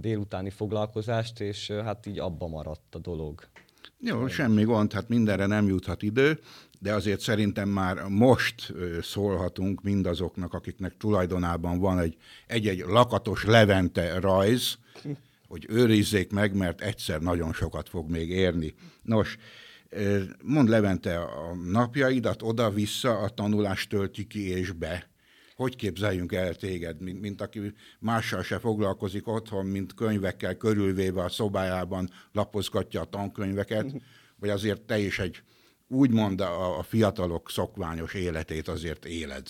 délutáni 0.00 0.50
foglalkozást, 0.50 1.40
és 1.40 1.70
hát 1.70 2.06
így 2.06 2.18
abba 2.18 2.46
maradt 2.46 2.94
a 2.94 2.98
dolog. 2.98 3.48
Jó, 4.00 4.28
semmi 4.28 4.62
gond, 4.64 4.92
hát 4.92 5.08
mindenre 5.08 5.46
nem 5.46 5.66
juthat 5.66 6.02
idő, 6.02 6.40
de 6.80 6.94
azért 6.94 7.20
szerintem 7.20 7.68
már 7.68 8.02
most 8.08 8.74
szólhatunk 9.02 9.82
mindazoknak, 9.82 10.54
akiknek 10.54 10.96
tulajdonában 10.96 11.78
van 11.78 11.98
egy, 11.98 12.16
egy-egy 12.46 12.78
lakatos 12.78 13.44
Levente 13.44 14.20
rajz, 14.20 14.78
hogy 15.48 15.66
őrizzék 15.68 16.32
meg, 16.32 16.54
mert 16.54 16.80
egyszer 16.80 17.20
nagyon 17.20 17.52
sokat 17.52 17.88
fog 17.88 18.10
még 18.10 18.30
érni. 18.30 18.74
Nos, 19.02 19.36
mond 20.42 20.68
Levente, 20.68 21.18
a 21.18 21.54
napjaidat 21.54 22.42
oda-vissza 22.42 23.18
a 23.18 23.28
tanulást 23.28 23.88
tölti 23.88 24.26
ki 24.26 24.48
és 24.48 24.72
be 24.72 25.08
hogy 25.58 25.76
képzeljünk 25.76 26.32
el 26.32 26.54
téged, 26.54 27.00
mint, 27.00 27.20
mint 27.20 27.40
aki 27.40 27.60
mással 27.98 28.42
se 28.42 28.58
foglalkozik 28.58 29.28
otthon, 29.28 29.66
mint 29.66 29.94
könyvekkel 29.94 30.56
körülvéve 30.56 31.22
a 31.22 31.28
szobájában 31.28 32.10
lapozgatja 32.32 33.00
a 33.00 33.04
tankönyveket, 33.04 33.86
vagy 34.40 34.48
azért 34.48 34.80
te 34.80 34.98
is 34.98 35.18
egy 35.18 35.42
úgymond 35.88 36.40
a, 36.40 36.78
a 36.78 36.82
fiatalok 36.82 37.50
szokványos 37.50 38.14
életét 38.14 38.68
azért 38.68 39.04
éled? 39.04 39.46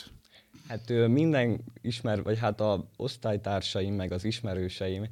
Hát 0.68 0.88
minden 1.08 1.60
ismer, 1.80 2.22
vagy 2.22 2.38
hát 2.38 2.60
a 2.60 2.88
osztálytársaim, 2.96 3.94
meg 3.94 4.12
az 4.12 4.24
ismerőseim 4.24 5.06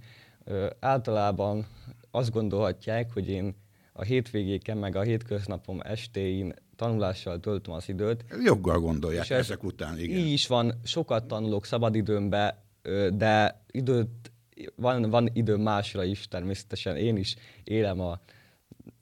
általában 0.80 1.66
azt 2.10 2.30
gondolhatják, 2.30 3.12
hogy 3.12 3.28
én 3.28 3.56
a 3.92 4.02
hétvégéken, 4.02 4.76
meg 4.76 4.96
a 4.96 5.02
hétköznapom 5.02 5.80
estéin 5.80 6.54
tanulással 6.76 7.40
töltöm 7.40 7.74
az 7.74 7.88
időt. 7.88 8.24
Joggal 8.44 8.80
gondolják 8.80 9.24
és 9.24 9.30
ezek 9.30 9.64
után, 9.64 9.98
igen. 9.98 10.18
Így 10.18 10.32
is 10.32 10.46
van, 10.46 10.80
sokat 10.84 11.24
tanulok 11.24 11.64
szabadidőmbe, 11.64 12.64
de 13.12 13.64
időt, 13.70 14.32
van, 14.74 15.10
van 15.10 15.28
időm 15.32 15.60
másra 15.60 16.04
is 16.04 16.28
természetesen. 16.28 16.96
Én 16.96 17.16
is 17.16 17.36
élem 17.64 18.00
a 18.00 18.20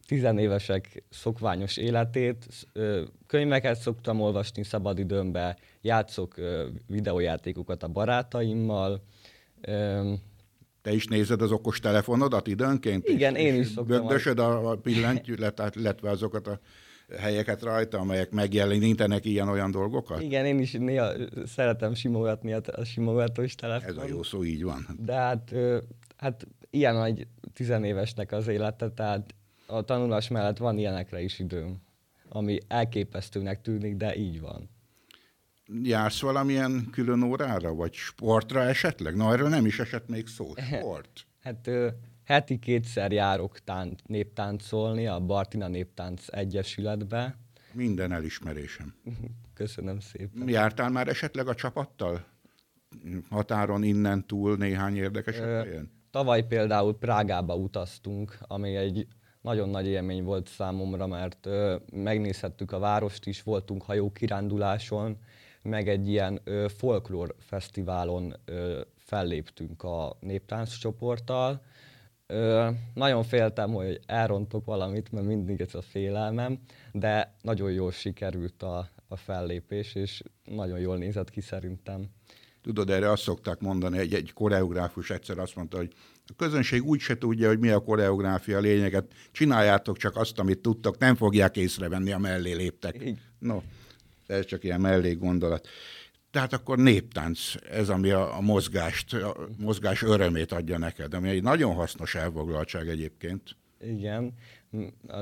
tizenévesek 0.06 1.02
szokványos 1.10 1.76
életét. 1.76 2.46
Könyveket 3.26 3.80
szoktam 3.80 4.20
olvasni 4.20 4.62
szabadidőmbe, 4.62 5.56
játszok 5.80 6.34
videójátékokat 6.86 7.82
a 7.82 7.88
barátaimmal. 7.88 9.02
Te 10.82 10.92
is 10.92 11.06
nézed 11.06 11.42
az 11.42 11.52
okos 11.52 11.80
telefonodat 11.80 12.46
időnként? 12.46 13.08
Igen, 13.08 13.36
én 13.36 13.54
is 13.54 13.66
szoktam. 13.66 13.86
Göndösöd 13.86 14.38
a 14.38 14.78
pillantyűt, 14.82 15.52
illetve 15.74 16.10
azokat 16.10 16.46
a 16.46 16.60
helyeket 17.18 17.62
rajta, 17.62 17.98
amelyek 17.98 18.30
megjelenítenek 18.30 19.24
ilyen-olyan 19.24 19.70
dolgokat? 19.70 20.22
Igen, 20.22 20.46
én 20.46 20.58
is 20.58 20.72
néha 20.72 21.12
szeretem 21.46 21.94
simogatni 21.94 22.52
a, 22.52 22.60
a 22.66 22.84
simogatós 22.84 23.54
telefon. 23.54 23.88
Ez 23.88 23.96
a 23.96 24.06
jó 24.06 24.22
szó, 24.22 24.44
így 24.44 24.62
van. 24.62 24.86
De 24.98 25.14
hát, 25.14 25.54
hát 26.16 26.46
ilyen 26.70 26.94
nagy 26.94 27.26
tizenévesnek 27.52 28.32
az 28.32 28.48
élete, 28.48 28.90
tehát 28.90 29.34
a 29.66 29.82
tanulás 29.82 30.28
mellett 30.28 30.58
van 30.58 30.78
ilyenekre 30.78 31.20
is 31.20 31.38
időm, 31.38 31.82
ami 32.28 32.58
elképesztőnek 32.68 33.60
tűnik, 33.60 33.96
de 33.96 34.16
így 34.16 34.40
van. 34.40 34.70
Jársz 35.82 36.20
valamilyen 36.20 36.88
külön 36.92 37.22
órára, 37.22 37.74
vagy 37.74 37.92
sportra 37.92 38.62
esetleg? 38.62 39.16
Na, 39.16 39.32
erről 39.32 39.48
nem 39.48 39.66
is 39.66 39.78
esett 39.78 40.08
még 40.08 40.26
szó. 40.26 40.52
Sport. 40.72 41.26
hát 41.42 41.70
heti 42.24 42.58
kétszer 42.58 43.12
járok 43.12 43.58
tán, 43.58 43.96
néptáncolni 44.06 45.06
a 45.06 45.20
Bartina 45.20 45.68
Néptánc 45.68 46.26
Egyesületbe. 46.28 47.38
Minden 47.72 48.12
elismerésem. 48.12 48.94
Köszönöm 49.54 50.00
szépen. 50.00 50.48
Jártál 50.48 50.90
már 50.90 51.08
esetleg 51.08 51.48
a 51.48 51.54
csapattal? 51.54 52.24
Határon 53.30 53.82
innen 53.82 54.26
túl 54.26 54.56
néhány 54.56 54.96
érdekes 54.96 55.36
helyen? 55.36 55.90
Tavaly 56.10 56.46
például 56.46 56.98
Prágába 56.98 57.56
utaztunk, 57.56 58.38
ami 58.40 58.76
egy 58.76 59.06
nagyon 59.40 59.68
nagy 59.68 59.86
élmény 59.86 60.24
volt 60.24 60.48
számomra, 60.48 61.06
mert 61.06 61.46
ö, 61.46 61.76
megnézhettük 61.92 62.72
a 62.72 62.78
várost 62.78 63.26
is, 63.26 63.42
voltunk 63.42 63.82
hajókiránduláson, 63.82 65.16
meg 65.62 65.88
egy 65.88 66.08
ilyen 66.08 66.40
ö, 66.44 66.66
folklór 66.76 67.34
fesztiválon 67.38 68.34
ö, 68.44 68.80
felléptünk 68.96 69.82
a 69.82 70.16
néptánc 70.20 70.76
csoporttal, 70.76 71.62
Ö, 72.34 72.70
nagyon 72.94 73.22
féltem, 73.22 73.72
hogy 73.72 74.00
elrontok 74.06 74.64
valamit, 74.64 75.12
mert 75.12 75.26
mindig 75.26 75.60
ez 75.60 75.74
a 75.74 75.82
félelmem, 75.82 76.58
de 76.92 77.34
nagyon 77.42 77.72
jól 77.72 77.92
sikerült 77.92 78.62
a, 78.62 78.88
a 79.08 79.16
fellépés, 79.16 79.94
és 79.94 80.22
nagyon 80.44 80.78
jól 80.78 80.96
nézett 80.96 81.30
ki 81.30 81.40
szerintem. 81.40 82.04
Tudod, 82.62 82.90
erre 82.90 83.10
azt 83.10 83.22
szokták 83.22 83.60
mondani, 83.60 83.98
egy, 83.98 84.14
egy 84.14 84.32
koreográfus 84.32 85.10
egyszer 85.10 85.38
azt 85.38 85.56
mondta, 85.56 85.76
hogy 85.76 85.92
a 86.26 86.32
közönség 86.36 86.84
úgy 86.84 87.00
se 87.00 87.18
tudja, 87.18 87.48
hogy 87.48 87.58
mi 87.58 87.68
a 87.68 87.80
koreográfia 87.80 88.58
lényeget, 88.58 89.12
csináljátok 89.32 89.96
csak 89.96 90.16
azt, 90.16 90.38
amit 90.38 90.58
tudtok, 90.58 90.98
nem 90.98 91.14
fogják 91.14 91.56
észrevenni, 91.56 92.12
a 92.12 92.18
mellé 92.18 92.52
léptek. 92.52 93.04
No, 93.38 93.62
ez 94.26 94.44
csak 94.44 94.64
ilyen 94.64 94.80
mellé 94.80 95.12
gondolat. 95.12 95.68
Tehát 96.34 96.52
akkor 96.52 96.78
néptánc, 96.78 97.54
ez 97.70 97.88
ami 97.88 98.10
a, 98.10 98.36
a 98.36 98.40
mozgást, 98.40 99.12
a 99.12 99.36
mozgás 99.58 100.02
örömét 100.02 100.52
adja 100.52 100.78
neked, 100.78 101.14
ami 101.14 101.28
egy 101.28 101.42
nagyon 101.42 101.74
hasznos 101.74 102.14
elfoglaltság 102.14 102.88
egyébként. 102.88 103.56
Igen, 103.80 104.34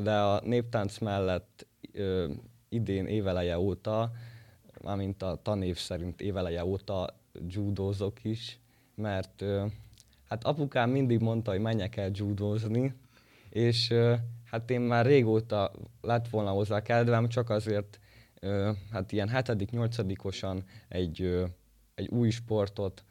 de 0.03 0.15
a 0.15 0.41
néptánc 0.45 0.99
mellett 0.99 1.67
ö, 1.93 2.31
idén 2.69 3.07
éveleje 3.07 3.59
óta, 3.59 4.13
mármint 4.83 5.23
a 5.23 5.41
tanév 5.43 5.77
szerint 5.77 6.21
éveleje 6.21 6.65
óta 6.65 7.21
judózok 7.49 8.25
is, 8.25 8.59
mert 8.95 9.43
ö, 9.43 9.67
hát 10.29 10.45
apukám 10.45 10.91
mindig 10.91 11.21
mondta, 11.21 11.51
hogy 11.51 11.61
menjek 11.61 11.97
el 11.97 12.11
judózni, 12.13 12.95
és 13.51 13.91
ö, 13.91 14.15
hát 14.45 14.71
én 14.71 14.81
már 14.81 15.07
régóta 15.07 15.73
lett 16.01 16.29
volna 16.29 16.51
hozzá 16.51 16.83
kedvem, 16.83 17.29
csak 17.29 17.51
azért 17.51 18.01
hát 18.91 19.13
ilyen 19.13 19.29
hetedik, 19.29 19.71
nyolcadikosan 19.71 20.65
egy, 20.89 21.45
egy 21.95 22.09
új 22.09 22.31
sportot 22.31 23.05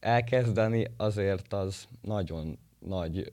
elkezdeni, 0.00 0.86
azért 0.96 1.52
az 1.52 1.84
nagyon 2.00 2.58
nagy 2.78 3.32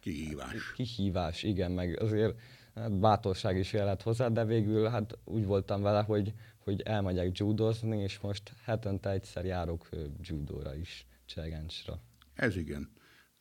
kihívás. 0.00 0.72
Kihívás, 0.72 1.42
igen, 1.42 1.70
meg 1.70 2.00
azért 2.00 2.38
hát 2.74 2.98
bátorság 2.98 3.56
is 3.56 3.72
jelent 3.72 4.02
hozzá, 4.02 4.28
de 4.28 4.44
végül 4.44 4.88
hát 4.88 5.18
úgy 5.24 5.44
voltam 5.44 5.82
vele, 5.82 6.02
hogy, 6.02 6.32
hogy 6.58 6.80
elmegyek 6.80 7.38
judozni, 7.38 7.98
és 7.98 8.18
most 8.18 8.52
hetente 8.64 9.10
egyszer 9.10 9.44
járok 9.44 9.88
judóra 10.22 10.74
is, 10.74 11.06
cselgáncsra. 11.24 12.00
Ez 12.34 12.56
igen. 12.56 12.90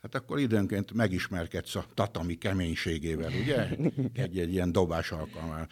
Hát 0.02 0.16
akkor 0.16 0.40
időnként 0.40 0.94
megismerkedsz 0.94 1.76
a 1.76 1.86
tatami 1.94 2.36
keménységével, 2.36 3.32
ugye? 3.42 3.68
Egy-egy 4.24 4.52
ilyen 4.52 4.72
dobás 4.72 5.12
alkalmával. 5.12 5.68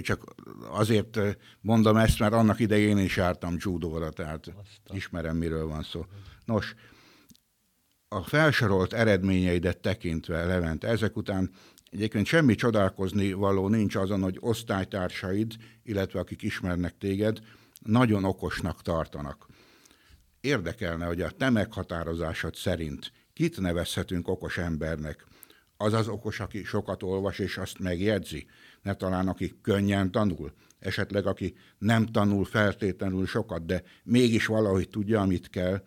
Csak 0.00 0.24
azért 0.70 1.18
mondom 1.60 1.96
ezt, 1.96 2.18
mert 2.18 2.32
annak 2.32 2.60
idején 2.60 2.98
is 2.98 3.16
jártam 3.16 3.56
judóra, 3.58 4.10
tehát 4.10 4.46
Aztán. 4.46 4.96
ismerem, 4.96 5.36
miről 5.36 5.66
van 5.66 5.82
szó. 5.82 6.06
Nos, 6.44 6.74
a 8.08 8.22
felsorolt 8.22 8.92
eredményeidet 8.92 9.78
tekintve, 9.78 10.44
Levent, 10.44 10.84
ezek 10.84 11.16
után 11.16 11.50
egyébként 11.90 12.26
semmi 12.26 12.54
csodálkozni 12.54 13.32
való 13.32 13.68
nincs 13.68 13.94
azon, 13.94 14.22
hogy 14.22 14.36
osztálytársaid, 14.40 15.56
illetve 15.82 16.20
akik 16.20 16.42
ismernek 16.42 16.98
téged, 16.98 17.38
nagyon 17.80 18.24
okosnak 18.24 18.82
tartanak. 18.82 19.46
Érdekelne, 20.40 21.06
hogy 21.06 21.20
a 21.20 21.30
te 21.30 21.50
meghatározásod 21.50 22.54
szerint 22.54 23.12
kit 23.40 23.60
nevezhetünk 23.60 24.28
okos 24.28 24.58
embernek? 24.58 25.26
Az 25.76 25.92
az 25.92 26.08
okos, 26.08 26.40
aki 26.40 26.64
sokat 26.64 27.02
olvas 27.02 27.38
és 27.38 27.56
azt 27.56 27.78
megjegyzi? 27.78 28.46
Ne 28.82 28.94
talán 28.94 29.28
aki 29.28 29.54
könnyen 29.62 30.10
tanul? 30.10 30.52
Esetleg 30.78 31.26
aki 31.26 31.54
nem 31.78 32.06
tanul 32.06 32.44
feltétlenül 32.44 33.26
sokat, 33.26 33.66
de 33.66 33.82
mégis 34.04 34.46
valahogy 34.46 34.88
tudja, 34.88 35.20
amit 35.20 35.50
kell? 35.50 35.82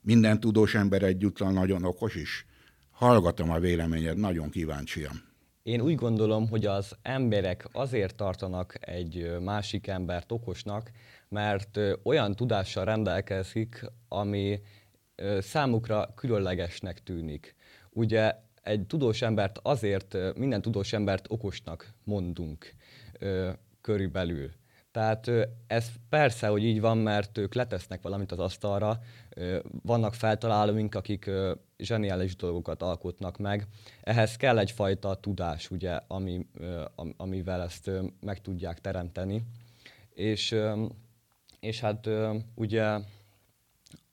Minden 0.00 0.40
tudós 0.40 0.74
ember 0.74 1.02
egyúttal 1.02 1.52
nagyon 1.52 1.84
okos 1.84 2.14
is? 2.14 2.46
Hallgatom 2.90 3.50
a 3.50 3.58
véleményed, 3.58 4.16
nagyon 4.16 4.50
kíváncsiam. 4.50 5.22
Én 5.62 5.80
úgy 5.80 5.94
gondolom, 5.94 6.48
hogy 6.48 6.66
az 6.66 6.96
emberek 7.02 7.68
azért 7.72 8.16
tartanak 8.16 8.76
egy 8.80 9.36
másik 9.42 9.86
embert 9.86 10.32
okosnak, 10.32 10.90
mert 11.28 11.78
olyan 12.02 12.36
tudással 12.36 12.84
rendelkezik, 12.84 13.84
ami 14.08 14.60
számukra 15.40 16.12
különlegesnek 16.14 17.02
tűnik. 17.02 17.54
Ugye 17.90 18.34
egy 18.62 18.86
tudós 18.86 19.22
embert 19.22 19.58
azért, 19.62 20.16
minden 20.36 20.62
tudós 20.62 20.92
embert 20.92 21.26
okosnak 21.28 21.94
mondunk 22.04 22.74
körülbelül. 23.80 24.50
Tehát 24.92 25.30
ez 25.66 25.86
persze, 26.08 26.46
hogy 26.46 26.64
így 26.64 26.80
van, 26.80 26.98
mert 26.98 27.38
ők 27.38 27.54
letesznek 27.54 28.02
valamit 28.02 28.32
az 28.32 28.38
asztalra, 28.38 28.98
vannak 29.82 30.14
feltalálóink, 30.14 30.94
akik 30.94 31.30
zseniális 31.78 32.36
dolgokat 32.36 32.82
alkotnak 32.82 33.38
meg. 33.38 33.66
Ehhez 34.02 34.36
kell 34.36 34.58
egyfajta 34.58 35.14
tudás, 35.14 35.70
ugye, 35.70 35.98
ami, 36.06 36.46
amivel 37.16 37.62
ezt 37.62 37.90
meg 38.20 38.40
tudják 38.40 38.80
teremteni. 38.80 39.42
És, 40.14 40.56
és 41.60 41.80
hát 41.80 42.08
ugye 42.54 42.98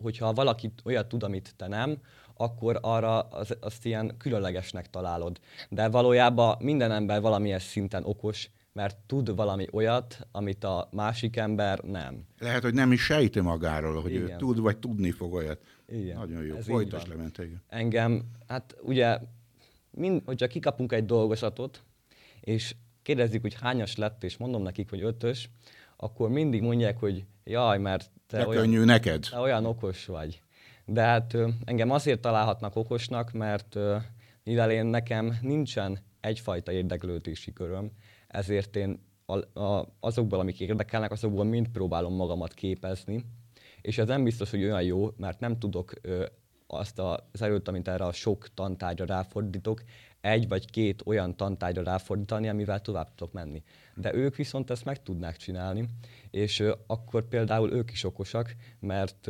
hogyha 0.04 0.34
valaki 0.34 0.72
olyat 0.84 1.08
tud, 1.08 1.24
amit 1.24 1.54
te 1.56 1.68
nem, 1.68 1.98
akkor 2.38 2.80
arra 2.82 3.20
az, 3.20 3.58
azt 3.60 3.86
ilyen 3.86 4.18
különlegesnek 4.18 4.90
találod. 4.90 5.40
De 5.70 5.90
valójában 5.90 6.56
minden 6.60 6.92
ember 6.92 7.22
valamilyen 7.22 7.60
szinten 7.60 8.04
okos, 8.06 8.50
mert 8.74 8.98
tud 9.06 9.36
valami 9.36 9.68
olyat, 9.72 10.28
amit 10.32 10.64
a 10.64 10.90
másik 10.92 11.36
ember 11.36 11.80
nem. 11.80 12.26
Lehet, 12.40 12.62
hogy 12.62 12.74
nem 12.74 12.92
is 12.92 13.04
sejti 13.04 13.40
magáról, 13.40 14.02
hogy 14.02 14.12
igen. 14.12 14.30
ő 14.30 14.36
tud, 14.36 14.60
vagy 14.60 14.78
tudni 14.78 15.12
fog 15.12 15.34
olyat. 15.34 15.62
Igen. 15.88 16.18
Nagyon 16.18 16.44
jó. 16.44 16.80
Levente. 17.10 17.44
Igen. 17.44 17.62
Engem, 17.68 18.24
hát 18.48 18.76
ugye, 18.82 19.20
mind, 19.92 20.22
hogyha 20.26 20.48
kikapunk 20.48 20.92
egy 20.92 21.06
dolgozatot, 21.06 21.84
és 22.42 22.76
kérdezik, 23.02 23.42
hogy 23.42 23.54
hányas 23.54 23.96
lett, 23.96 24.24
és 24.24 24.38
mondom 24.38 24.62
nekik, 24.62 24.90
hogy 24.90 25.02
ötös, 25.02 25.50
akkor 25.98 26.30
mindig 26.30 26.62
mondják, 26.62 26.98
hogy 26.98 27.26
jaj, 27.44 27.78
mert 27.78 28.12
te 28.28 28.38
De 28.38 28.48
olyan, 28.48 28.62
könnyű 28.62 28.84
neked. 28.84 29.28
Te 29.30 29.40
olyan 29.40 29.66
okos 29.66 30.06
vagy. 30.06 30.42
De 30.86 31.02
hát 31.02 31.38
engem 31.66 31.92
azért 31.92 32.22
találhatnak 32.22 32.76
okosnak, 32.76 33.32
mert 33.32 33.76
mivel 34.44 34.72
én 34.72 34.86
nekem 34.86 35.38
nincsen 35.42 36.00
egyfajta 36.20 36.72
érdeklődési 36.72 37.54
köröm, 37.54 37.92
ezért 38.28 38.76
én 38.76 39.06
a, 39.26 39.60
a, 39.60 39.94
azokból, 40.00 40.40
amik 40.40 40.60
érdekelnek, 40.60 41.12
azokból 41.12 41.46
mind 41.46 41.68
próbálom 41.68 42.16
magamat 42.16 42.54
képezni, 42.54 43.26
és 43.82 43.98
ez 43.98 44.08
nem 44.08 44.24
biztos, 44.24 44.50
hogy 44.50 44.64
olyan 44.64 44.84
jó, 44.84 45.10
mert 45.18 45.40
nem 45.40 45.60
tudok 45.60 45.94
ö, 46.02 46.26
azt 46.68 47.00
az 47.00 47.42
erőt, 47.42 47.68
amit 47.68 47.88
erre 47.88 48.06
a 48.06 48.12
sok 48.12 48.54
tantárgyra 48.54 49.06
ráfordítok, 49.06 49.84
egy 50.28 50.48
vagy 50.48 50.72
két 50.72 51.02
olyan 51.06 51.36
tantárgyra 51.36 51.84
ráfordítani, 51.84 52.50
amivel 52.50 52.82
tovább 52.82 53.16
tudok 53.16 53.34
menni. 53.34 53.64
De 53.96 54.14
ők 54.14 54.36
viszont 54.36 54.70
ezt 54.70 54.86
meg 54.86 55.04
tudnák 55.04 55.38
csinálni, 55.38 55.88
és 56.32 56.64
akkor 56.88 57.28
például 57.28 57.72
ők 57.72 57.92
is 57.92 58.04
okosak, 58.04 58.56
mert 58.80 59.30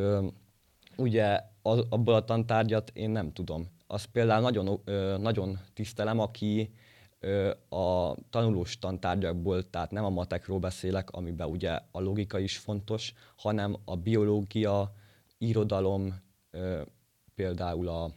ugye 0.95 1.41
az, 1.61 1.85
abból 1.89 2.13
a 2.13 2.25
tantárgyat 2.25 2.91
én 2.93 3.09
nem 3.09 3.33
tudom. 3.33 3.67
Azt 3.87 4.05
például 4.05 4.41
nagyon, 4.41 4.81
nagyon 5.21 5.59
tisztelem, 5.73 6.19
aki 6.19 6.73
a 7.69 8.15
tanulós 8.29 8.79
tantárgyakból, 8.79 9.69
tehát 9.69 9.91
nem 9.91 10.05
a 10.05 10.09
matekról 10.09 10.59
beszélek, 10.59 11.09
amiben 11.09 11.47
ugye 11.47 11.79
a 11.91 11.99
logika 11.99 12.39
is 12.39 12.57
fontos, 12.57 13.13
hanem 13.35 13.77
a 13.85 13.95
biológia, 13.95 14.93
irodalom, 15.37 16.15
például 17.35 17.87
a 17.87 18.11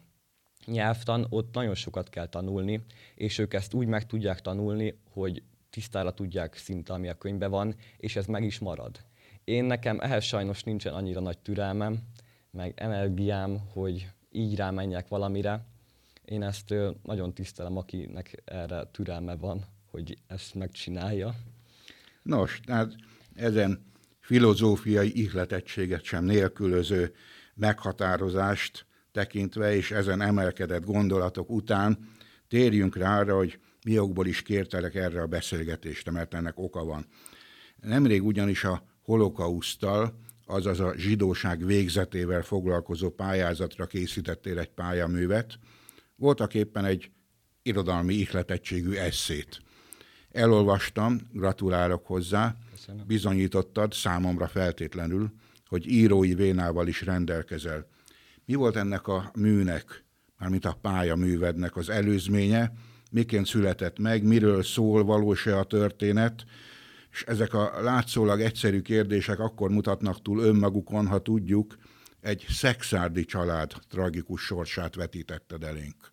nyelvtan, 0.70 1.26
ott 1.28 1.54
nagyon 1.54 1.74
sokat 1.74 2.08
kell 2.08 2.26
tanulni, 2.26 2.84
és 3.14 3.38
ők 3.38 3.54
ezt 3.54 3.74
úgy 3.74 3.86
meg 3.86 4.06
tudják 4.06 4.40
tanulni, 4.40 5.00
hogy 5.10 5.42
tisztára 5.70 6.14
tudják 6.14 6.56
szinte, 6.56 6.92
ami 6.92 7.08
a 7.08 7.18
könyvben 7.18 7.50
van, 7.50 7.74
és 7.96 8.16
ez 8.16 8.26
meg 8.26 8.44
is 8.44 8.58
marad. 8.58 9.00
Én 9.44 9.64
nekem 9.64 10.00
ehhez 10.00 10.24
sajnos 10.24 10.62
nincsen 10.62 10.94
annyira 10.94 11.20
nagy 11.20 11.38
türelmem, 11.38 11.98
meg 12.50 12.72
energiám, 12.76 13.58
hogy 13.72 14.08
így 14.30 14.56
rámenjek 14.56 15.08
valamire. 15.08 15.64
Én 16.24 16.42
ezt 16.42 16.74
nagyon 17.02 17.34
tisztelem, 17.34 17.76
akinek 17.76 18.42
erre 18.44 18.84
türelme 18.90 19.36
van, 19.36 19.64
hogy 19.90 20.18
ezt 20.26 20.54
megcsinálja. 20.54 21.34
Nos, 22.22 22.60
tehát 22.64 22.94
ezen 23.34 23.84
filozófiai 24.20 25.18
ihletettséget 25.18 26.02
sem 26.02 26.24
nélkülöző 26.24 27.14
meghatározást 27.54 28.86
tekintve, 29.12 29.74
és 29.74 29.90
ezen 29.90 30.20
emelkedett 30.20 30.84
gondolatok 30.84 31.50
után 31.50 31.98
térjünk 32.48 32.96
rá 32.96 33.18
arra, 33.18 33.36
hogy 33.36 33.58
mi 33.84 33.98
okból 33.98 34.26
is 34.26 34.42
kértelek 34.42 34.94
erre 34.94 35.22
a 35.22 35.26
beszélgetésre, 35.26 36.10
mert 36.10 36.34
ennek 36.34 36.58
oka 36.58 36.84
van. 36.84 37.06
Nemrég 37.80 38.24
ugyanis 38.24 38.64
a 38.64 38.82
holokausztal, 39.02 40.18
azaz 40.46 40.80
a 40.80 40.94
zsidóság 40.96 41.66
végzetével 41.66 42.42
foglalkozó 42.42 43.10
pályázatra 43.10 43.86
készítettél 43.86 44.58
egy 44.58 44.70
pályaművet, 44.70 45.58
voltak 46.16 46.54
éppen 46.54 46.84
egy 46.84 47.10
irodalmi 47.62 48.14
ihletettségű 48.14 48.92
eszét. 48.92 49.60
Elolvastam, 50.30 51.20
gratulálok 51.32 52.06
hozzá, 52.06 52.56
Köszönöm. 52.70 53.06
bizonyítottad 53.06 53.92
számomra 53.92 54.46
feltétlenül, 54.46 55.32
hogy 55.66 55.86
írói 55.86 56.34
vénával 56.34 56.88
is 56.88 57.02
rendelkezel. 57.02 57.86
Mi 58.50 58.56
volt 58.56 58.76
ennek 58.76 59.08
a 59.08 59.30
műnek, 59.34 60.04
mármint 60.38 60.64
a 60.64 60.78
pályaművednek 60.80 61.76
az 61.76 61.88
előzménye, 61.88 62.72
miként 63.10 63.46
született 63.46 63.98
meg, 63.98 64.22
miről 64.22 64.62
szól? 64.62 65.04
Valós-e 65.04 65.58
a 65.58 65.64
történet, 65.64 66.44
és 67.10 67.22
ezek 67.22 67.54
a 67.54 67.82
látszólag 67.82 68.40
egyszerű 68.40 68.80
kérdések 68.80 69.38
akkor 69.38 69.70
mutatnak 69.70 70.22
túl 70.22 70.40
önmagukon, 70.40 71.06
ha 71.06 71.18
tudjuk, 71.18 71.76
egy 72.20 72.46
szexárdi 72.48 73.24
család 73.24 73.72
tragikus 73.88 74.42
sorsát 74.42 74.94
vetítetted 74.94 75.64
elénk. 75.64 76.12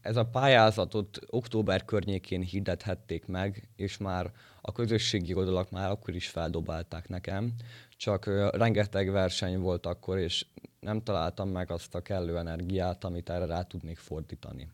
Ez 0.00 0.16
a 0.16 0.26
pályázatot 0.26 1.18
október 1.26 1.84
környékén 1.84 2.42
hirdethették 2.42 3.26
meg, 3.26 3.68
és 3.76 3.96
már 3.96 4.32
a 4.60 4.72
közösségi 4.72 5.34
oldalak 5.34 5.70
már 5.70 5.90
akkor 5.90 6.14
is 6.14 6.28
feldobálták 6.28 7.08
nekem, 7.08 7.52
csak 7.96 8.50
rengeteg 8.56 9.10
verseny 9.10 9.58
volt 9.58 9.86
akkor, 9.86 10.18
és 10.18 10.46
nem 10.84 11.02
találtam 11.02 11.48
meg 11.48 11.70
azt 11.70 11.94
a 11.94 12.00
kellő 12.00 12.38
energiát, 12.38 13.04
amit 13.04 13.30
erre 13.30 13.46
rá 13.46 13.62
tudnék 13.62 13.98
fordítani. 13.98 14.68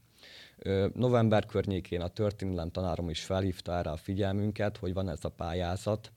November 0.94 1.46
környékén 1.46 2.00
a 2.00 2.08
történelem 2.08 2.70
tanárom 2.70 3.10
is 3.10 3.24
felhívta 3.24 3.76
erre 3.76 3.90
a 3.90 3.96
figyelmünket, 3.96 4.76
hogy 4.76 4.94
van 4.94 5.08
ez 5.08 5.24
a 5.24 5.28
pályázat. 5.28 6.12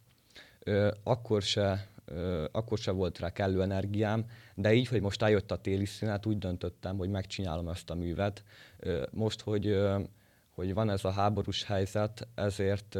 Akkor 1.03 1.41
se, 1.41 1.87
akkor 2.51 2.77
se 2.77 2.91
volt 2.91 3.19
rá 3.19 3.29
kellő 3.29 3.61
energiám, 3.61 4.25
de 4.55 4.73
így, 4.73 4.87
hogy 4.87 5.01
most 5.01 5.21
eljött 5.21 5.51
a 5.51 5.61
téli 5.61 5.85
szünet, 5.85 6.25
úgy 6.25 6.37
döntöttem, 6.37 6.97
hogy 6.97 7.09
megcsinálom 7.09 7.67
ezt 7.67 7.89
a 7.89 7.95
művet. 7.95 8.43
Most, 9.11 9.41
hogy, 9.41 9.77
hogy 10.49 10.73
van 10.73 10.89
ez 10.89 11.05
a 11.05 11.11
háborús 11.11 11.63
helyzet, 11.63 12.27
ezért 12.35 12.97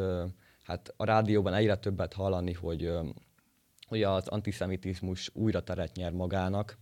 hát 0.64 0.94
a 0.98 1.06
rádióban 1.06 1.54
egyre 1.54 1.76
többet 1.76 2.14
hallani, 2.14 2.54
hogy, 2.54 2.92
hogy 3.94 4.04
az 4.04 4.28
antiszemitizmus 4.28 5.30
újra 5.34 5.64
teret 5.64 5.96
nyer 5.96 6.12
magának, 6.12 6.78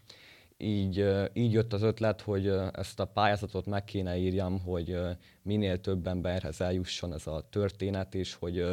így, 0.57 1.05
így 1.33 1.51
jött 1.51 1.73
az 1.73 1.81
ötlet, 1.81 2.21
hogy 2.21 2.47
ezt 2.73 2.99
a 2.99 3.05
pályázatot 3.05 3.65
meg 3.65 3.83
kéne 3.83 4.17
írjam, 4.17 4.59
hogy 4.59 4.97
minél 5.41 5.81
több 5.81 6.07
emberhez 6.07 6.61
eljusson 6.61 7.13
ez 7.13 7.27
a 7.27 7.47
történet, 7.49 8.15
és 8.15 8.33
hogy, 8.33 8.65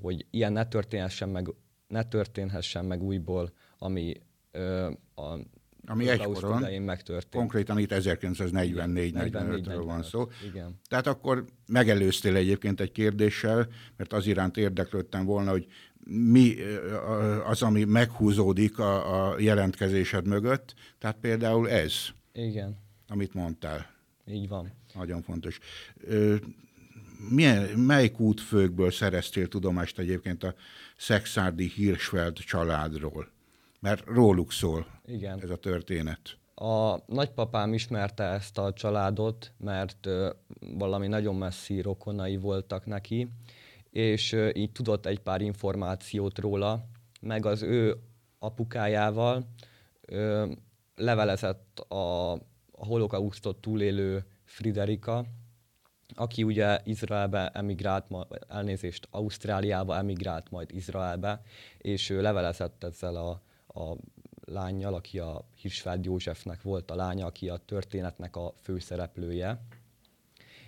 hogy 0.00 0.26
ilyen 0.30 0.52
ne 0.52 0.68
történhessen 0.68 1.28
meg, 1.28 1.54
ne 1.88 2.02
történhessen 2.02 2.84
meg 2.84 3.02
újból, 3.02 3.52
ami 3.78 4.14
a 5.14 5.38
Ami 5.86 6.08
egykoron 6.08 6.82
megtörtént. 6.82 7.34
Konkrétan 7.34 7.78
itt 7.78 7.90
1944-45-ről 7.92 9.82
van 9.84 10.02
szó. 10.02 10.28
Igen. 10.50 10.80
Tehát 10.88 11.06
akkor 11.06 11.44
megelőztél 11.66 12.36
egyébként 12.36 12.80
egy 12.80 12.92
kérdéssel, 12.92 13.68
mert 13.96 14.12
az 14.12 14.26
iránt 14.26 14.56
érdeklődtem 14.56 15.24
volna, 15.24 15.50
hogy 15.50 15.66
mi 16.06 16.54
az, 17.46 17.62
ami 17.62 17.84
meghúzódik 17.84 18.78
a, 18.78 19.30
a 19.30 19.38
jelentkezésed 19.38 20.26
mögött. 20.26 20.74
Tehát 20.98 21.16
például 21.20 21.70
ez. 21.70 21.94
Igen. 22.32 22.76
Amit 23.08 23.34
mondtál. 23.34 23.90
Így 24.26 24.48
van. 24.48 24.72
Nagyon 24.94 25.22
fontos. 25.22 25.58
Milyen, 27.30 27.78
melyik 27.78 28.20
útfőkből 28.20 28.90
szereztél 28.90 29.48
tudomást 29.48 29.98
egyébként 29.98 30.44
a 30.44 30.54
Szexárdi 30.96 31.68
Hirschfeld 31.68 32.36
családról? 32.36 33.28
Mert 33.80 34.04
róluk 34.06 34.52
szól 34.52 34.86
Igen. 35.06 35.40
ez 35.42 35.50
a 35.50 35.56
történet. 35.56 36.36
A 36.54 36.98
nagypapám 37.06 37.72
ismerte 37.72 38.24
ezt 38.24 38.58
a 38.58 38.72
családot, 38.72 39.52
mert 39.58 40.08
valami 40.60 41.06
nagyon 41.06 41.34
messzi 41.34 41.80
rokonai 41.80 42.36
voltak 42.36 42.86
neki, 42.86 43.28
és 43.92 44.36
így 44.52 44.72
tudott 44.72 45.06
egy 45.06 45.20
pár 45.20 45.40
információt 45.40 46.38
róla, 46.38 46.84
meg 47.20 47.46
az 47.46 47.62
ő 47.62 47.96
apukájával 48.38 49.48
levelezett 50.94 51.78
a, 51.78 52.32
a 52.70 52.86
holokausztot 52.86 53.60
túlélő 53.60 54.24
Friderika, 54.44 55.24
aki 56.14 56.42
ugye 56.42 56.80
Izraelbe 56.84 57.48
emigrált, 57.48 58.06
elnézést, 58.48 59.08
Ausztráliába 59.10 59.96
emigrált 59.96 60.50
majd 60.50 60.70
Izraelbe, 60.74 61.42
és 61.78 62.10
ő 62.10 62.20
levelezett 62.20 62.84
ezzel 62.84 63.16
a, 63.16 63.42
a 63.80 63.96
lányjal, 64.44 64.94
aki 64.94 65.18
a 65.18 65.48
Hirschfeld 65.56 66.04
Józsefnek 66.04 66.62
volt 66.62 66.90
a 66.90 66.94
lánya, 66.94 67.26
aki 67.26 67.48
a 67.48 67.56
történetnek 67.56 68.36
a 68.36 68.54
főszereplője. 68.62 69.62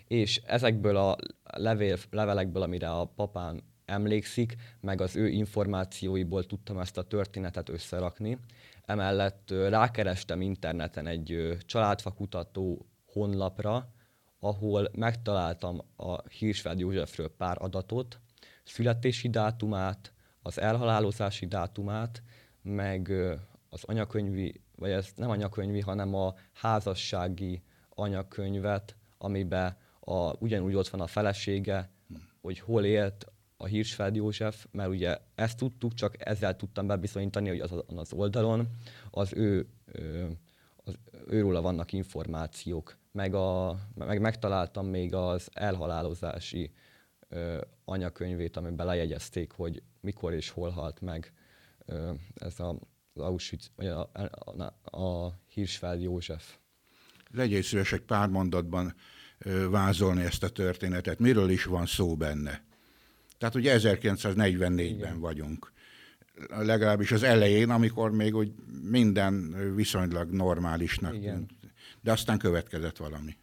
És 0.07 0.41
ezekből 0.47 0.97
a 0.97 1.17
levél, 1.57 1.97
levelekből, 2.11 2.63
amire 2.63 2.91
a 2.91 3.05
papám 3.05 3.61
emlékszik, 3.85 4.57
meg 4.81 5.01
az 5.01 5.17
ő 5.17 5.29
információiból 5.29 6.45
tudtam 6.47 6.79
ezt 6.79 6.99
a 6.99 7.03
történetet 7.03 7.69
összerakni. 7.69 8.39
Emellett 8.85 9.51
rákerestem 9.69 10.41
interneten 10.41 11.07
egy 11.07 11.57
családfakutató 11.61 12.87
honlapra, 13.07 13.89
ahol 14.39 14.89
megtaláltam 14.93 15.81
a 15.97 16.29
Hirschfeld 16.29 16.79
Józsefről 16.79 17.29
pár 17.37 17.57
adatot, 17.61 18.21
születési 18.65 19.29
dátumát, 19.29 20.13
az 20.43 20.61
elhalálozási 20.61 21.47
dátumát, 21.47 22.23
meg 22.63 23.13
az 23.69 23.85
anyakönyvi, 23.85 24.61
vagy 24.77 24.91
ez 24.91 25.09
nem 25.17 25.31
anyakönyvi, 25.31 25.81
hanem 25.81 26.15
a 26.15 26.35
házassági 26.53 27.63
anyakönyvet, 27.89 28.97
amiben 29.19 29.77
a, 30.05 30.37
ugyanúgy 30.39 30.75
ott 30.75 30.89
van 30.89 31.01
a 31.01 31.07
felesége, 31.07 31.91
hogy 32.41 32.59
hol 32.59 32.85
élt 32.85 33.27
a 33.57 33.67
Hirschfeld 33.67 34.15
József, 34.15 34.67
mert 34.71 34.89
ugye 34.89 35.19
ezt 35.35 35.57
tudtuk, 35.57 35.95
csak 35.95 36.27
ezzel 36.27 36.57
tudtam 36.57 36.87
bebizonyítani, 36.87 37.49
hogy 37.49 37.61
az, 37.61 37.73
az 37.87 38.13
oldalon 38.13 38.69
az 39.11 39.33
ő, 39.33 39.69
az, 40.77 40.95
őróla 41.27 41.61
vannak 41.61 41.93
információk. 41.93 42.97
Meg, 43.13 43.35
a, 43.35 43.79
meg 43.95 44.21
megtaláltam 44.21 44.87
még 44.87 45.15
az 45.15 45.49
elhalálozási 45.53 46.71
ö, 47.29 47.61
anyakönyvét, 47.85 48.57
amiben 48.57 48.87
lejegyezték, 48.87 49.53
hogy 49.53 49.83
mikor 50.01 50.33
és 50.33 50.51
hol 50.51 50.71
halt 50.71 51.01
meg 51.01 51.33
ö, 51.87 52.13
ez 52.35 52.61
a, 52.61 52.79
az 53.13 53.23
Auschwitz, 53.23 53.71
vagy 53.77 53.87
a, 53.87 54.11
a, 54.45 54.97
a 54.97 55.35
Hirschfeld 55.47 56.03
József. 56.03 56.57
Legyél 57.31 57.63
szíves 57.63 57.93
egy 57.93 58.01
pár 58.01 58.29
mondatban 58.29 58.95
vázolni 59.71 60.23
ezt 60.23 60.43
a 60.43 60.49
történetet. 60.49 61.19
Miről 61.19 61.51
is 61.51 61.65
van 61.65 61.87
szó 61.87 62.17
benne? 62.17 62.63
Tehát 63.39 63.55
ugye 63.55 63.79
1944-ben 63.79 64.79
Igen. 64.79 65.21
vagyunk 65.21 65.73
legalábbis 66.49 67.13
az 67.13 67.23
elején, 67.23 67.71
amikor 67.71 68.11
még 68.11 68.35
úgy 68.35 68.53
minden 68.83 69.55
viszonylag 69.75 70.31
normálisnak 70.31 71.15
Igen. 71.15 71.49
de 72.01 72.13
aztán 72.13 72.39
következett 72.39 72.97
valami. 72.97 73.37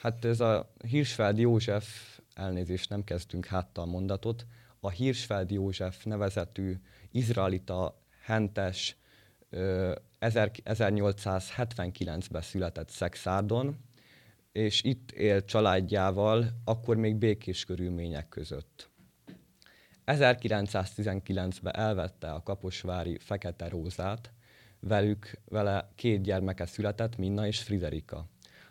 Hát 0.00 0.24
ez 0.24 0.40
a 0.40 0.72
Hirschfeld 0.88 1.38
József, 1.38 2.18
elnézést 2.34 2.88
nem 2.88 3.04
kezdtünk 3.04 3.46
háttal 3.46 3.86
mondatot, 3.86 4.46
a 4.80 4.90
Hirschfeld 4.90 5.50
József 5.50 6.04
nevezetű 6.04 6.74
izraelita 7.10 8.02
hentes 8.22 8.96
1879-ben 10.20 12.42
született 12.42 12.88
Szexárdon, 12.88 13.76
és 14.52 14.82
itt 14.82 15.10
élt 15.10 15.44
családjával, 15.44 16.46
akkor 16.64 16.96
még 16.96 17.16
békés 17.16 17.64
körülmények 17.64 18.28
között. 18.28 18.90
1919-ben 20.06 21.76
elvette 21.76 22.32
a 22.32 22.42
kaposvári 22.42 23.18
Fekete 23.18 23.68
Rózát, 23.68 24.32
velük, 24.80 25.30
vele 25.48 25.90
két 25.94 26.22
gyermeke 26.22 26.66
született, 26.66 27.16
Minna 27.16 27.46
és 27.46 27.62
Friderika. 27.62 28.26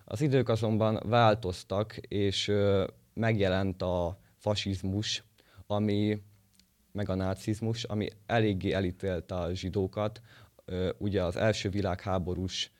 Az 0.05 0.21
idők 0.21 0.49
azonban 0.49 0.99
változtak, 1.05 1.97
és 1.97 2.47
ö, 2.47 2.87
megjelent 3.13 3.81
a 3.81 4.19
fasizmus, 4.37 5.23
ami, 5.67 6.21
meg 6.91 7.09
a 7.09 7.15
nácizmus, 7.15 7.83
ami 7.83 8.07
eléggé 8.25 8.71
elítélte 8.71 9.35
a 9.35 9.53
zsidókat, 9.53 10.21
ö, 10.65 10.89
ugye 10.97 11.23
az 11.23 11.35
első 11.35 11.69
világháborús 11.69 12.71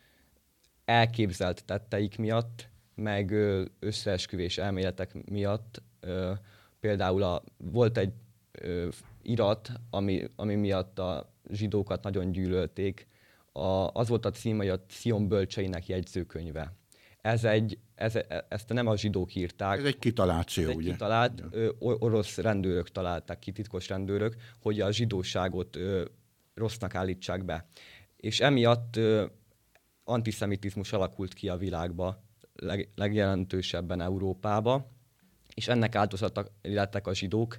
elképzelt 0.86 1.66
tetteik 1.66 2.18
miatt, 2.18 2.71
meg 3.02 3.32
összeesküvés 3.80 4.58
elméletek 4.58 5.30
miatt. 5.30 5.82
Ö, 6.00 6.32
például 6.80 7.24
a, 7.24 7.44
volt 7.58 7.98
egy 7.98 8.14
ö, 8.52 8.88
irat, 9.22 9.72
ami, 9.90 10.24
ami 10.36 10.56
miatt 10.56 11.00
a 11.00 11.34
zsidókat 11.52 12.04
nagyon 12.04 12.32
gyűlölték, 12.32 13.08
a, 13.52 13.88
az 13.94 14.08
volt 14.08 14.26
a 14.26 14.32
cím, 14.32 14.58
hogy 14.58 14.70
a 14.70 14.84
Sion 14.88 15.28
bölcseinek 15.28 15.88
jegyzőkönyve. 15.88 16.74
Ez 17.22 17.44
egy, 17.44 17.78
ez, 17.96 18.18
ezt 18.48 18.70
nem 18.74 18.88
a 18.88 18.98
zsidók 18.98 19.36
írták. 19.36 19.78
Ez 19.80 19.86
egy 19.86 20.00
kitaláció, 20.00 20.64
ez 20.64 20.70
egy 20.70 20.76
ugye? 20.76 20.92
Kitalált, 20.92 21.44
ö, 21.52 21.70
orosz 21.80 22.38
rendőrök 22.38 22.92
találták 22.92 23.40
ki, 23.40 23.52
titkos 23.52 23.88
rendőrök, 23.90 24.36
hogy 24.62 24.82
a 24.82 24.92
zsidóságot 24.92 25.76
ö, 25.76 26.06
rossznak 26.54 26.96
állítsák 26.96 27.46
be. 27.46 27.66
És 28.18 28.40
emiatt 28.40 28.96
ö, 28.96 29.26
antiszemitizmus 30.04 30.94
alakult 30.94 31.34
ki 31.34 31.50
a 31.50 31.58
világba, 31.58 32.24
leg, 32.62 32.90
legjelentősebben 32.96 34.02
Európába, 34.02 34.88
és 35.54 35.68
ennek 35.68 35.96
áldozatok 35.96 36.52
lettek 36.62 37.08
a 37.08 37.14
zsidók. 37.14 37.58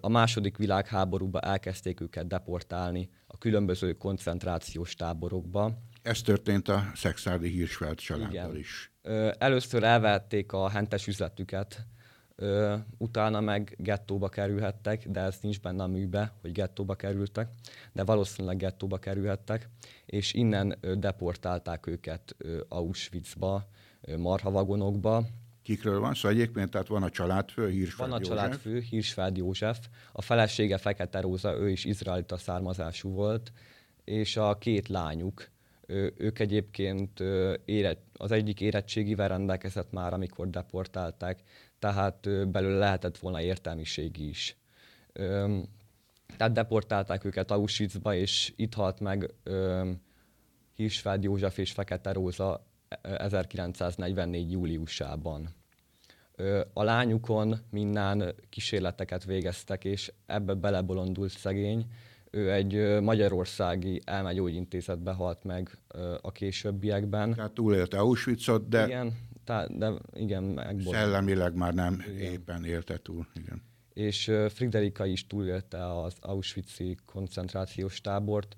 A 0.00 0.08
második 0.08 0.56
világháborúban 0.56 1.44
elkezdték 1.44 2.00
őket 2.00 2.26
deportálni 2.26 3.10
a 3.26 3.38
különböző 3.38 3.92
koncentrációs 3.92 4.94
táborokba. 4.94 5.72
Ez 6.02 6.22
történt 6.22 6.68
a 6.68 6.82
Szexádi 6.94 7.48
Hirschfeld 7.48 7.96
családdal 7.96 8.56
is. 8.56 8.92
Először 9.38 9.82
elvették 9.82 10.52
a 10.52 10.68
hentes 10.68 11.06
üzletüket, 11.06 11.86
utána 12.98 13.40
meg 13.40 13.74
gettóba 13.78 14.28
kerülhettek, 14.28 15.08
de 15.08 15.20
ez 15.20 15.38
nincs 15.40 15.60
benne 15.60 15.82
a 15.82 15.86
műbe, 15.86 16.32
hogy 16.40 16.52
gettóba 16.52 16.94
kerültek, 16.94 17.48
de 17.92 18.04
valószínűleg 18.04 18.56
gettóba 18.56 18.98
kerülhettek, 18.98 19.68
és 20.06 20.32
innen 20.32 20.78
deportálták 20.96 21.86
őket 21.86 22.36
Auschwitzba, 22.68 23.68
marhavagonokba, 24.16 25.24
Kikről 25.62 26.00
van 26.00 26.14
szó 26.14 26.20
szóval 26.20 26.36
egyébként? 26.36 26.70
Tehát 26.70 26.86
van 26.86 27.02
a 27.02 27.10
családfő, 27.10 27.68
Hirsfeld 27.68 28.10
Van 28.10 28.18
a 28.18 28.22
József. 28.22 28.36
családfő, 28.36 28.80
Hirsfeld 28.80 29.36
József. 29.36 29.78
A 30.12 30.22
felesége 30.22 30.78
Fekete 30.78 31.20
Róza, 31.20 31.56
ő 31.56 31.70
is 31.70 31.84
izraelita 31.84 32.36
származású 32.36 33.10
volt, 33.10 33.52
és 34.04 34.36
a 34.36 34.58
két 34.58 34.88
lányuk, 34.88 35.50
ők 36.16 36.38
egyébként 36.38 37.20
az 38.12 38.32
egyik 38.32 38.60
érettségivel 38.60 39.28
rendelkezett 39.28 39.92
már, 39.92 40.12
amikor 40.12 40.50
deportálták, 40.50 41.40
tehát 41.78 42.48
belőle 42.48 42.78
lehetett 42.78 43.18
volna 43.18 43.40
értelmiségi 43.40 44.28
is. 44.28 44.56
Tehát 46.36 46.52
deportálták 46.52 47.24
őket 47.24 47.50
Auschwitzba, 47.50 48.14
és 48.14 48.52
itt 48.56 48.74
halt 48.74 49.00
meg 49.00 49.34
Hirsfeld 50.74 51.22
József 51.22 51.58
és 51.58 51.72
Fekete 51.72 52.12
Róza 52.12 52.66
1944. 53.02 54.50
júliusában. 54.50 55.48
A 56.72 56.82
lányukon 56.82 57.56
minden 57.70 58.34
kísérleteket 58.48 59.24
végeztek, 59.24 59.84
és 59.84 60.12
ebbe 60.26 60.54
belebolondult 60.54 61.30
szegény. 61.30 61.86
Ő 62.30 62.52
egy 62.52 63.00
magyarországi 63.00 64.00
elmegyógyintézetbe 64.04 65.12
halt 65.12 65.44
meg 65.44 65.78
a 66.20 66.32
későbbiekben. 66.32 67.34
Tehát 67.34 67.52
túlélte 67.52 67.98
Auschwitzot, 67.98 68.68
de... 68.68 68.86
Igen, 68.86 69.18
tá, 69.44 69.66
de 69.66 69.92
igen, 70.12 70.42
megbolondult. 70.42 70.94
Szellemileg 70.94 71.54
már 71.54 71.74
nem 71.74 72.04
igen. 72.08 72.32
éppen 72.32 72.64
élte 72.64 72.96
túl, 72.96 73.26
igen. 73.34 73.62
És 73.94 74.32
Friderika 74.48 75.06
is 75.06 75.26
túlélte 75.26 76.00
az 76.00 76.14
Auschwitz-i 76.20 76.96
koncentrációs 77.04 78.00
tábort, 78.00 78.56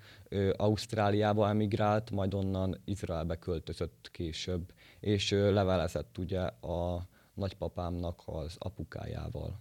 Ausztráliába 0.57 1.49
emigrált, 1.49 2.11
majd 2.11 2.35
onnan 2.35 2.81
Izraelbe 2.85 3.37
költözött 3.37 4.09
később, 4.13 4.73
és 5.01 5.31
levelezett 5.31 6.19
ugye 6.19 6.41
a 6.61 7.07
nagypapámnak 7.35 8.23
az 8.25 8.55
apukájával. 8.59 9.61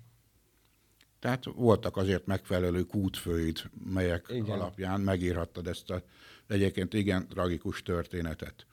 Tehát 1.20 1.46
voltak 1.46 1.98
azért 1.98 2.26
megfelelő 2.26 2.84
kútfőid, 2.84 3.58
melyek 3.94 4.26
igen. 4.30 4.50
alapján 4.60 5.02
megírhattad 5.02 5.68
ezt 5.68 5.90
a 5.90 6.02
egyébként 6.48 6.94
igen 6.94 7.28
tragikus 7.28 7.84
történetet. 7.84 8.66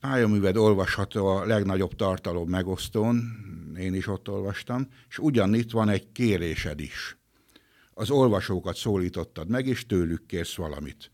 Pályaműved 0.00 0.56
olvasható 0.56 1.26
a 1.26 1.44
legnagyobb 1.44 1.94
tartalom 1.94 2.48
megosztón, 2.48 3.22
én 3.78 3.94
is 3.94 4.06
ott 4.06 4.28
olvastam, 4.28 4.88
és 5.08 5.18
ugyanitt 5.18 5.70
van 5.70 5.88
egy 5.88 6.12
kérésed 6.12 6.80
is. 6.80 7.18
Az 7.94 8.10
olvasókat 8.10 8.76
szólítottad 8.76 9.48
meg, 9.48 9.66
és 9.66 9.86
tőlük 9.86 10.26
kérsz 10.26 10.56
valamit. 10.56 11.10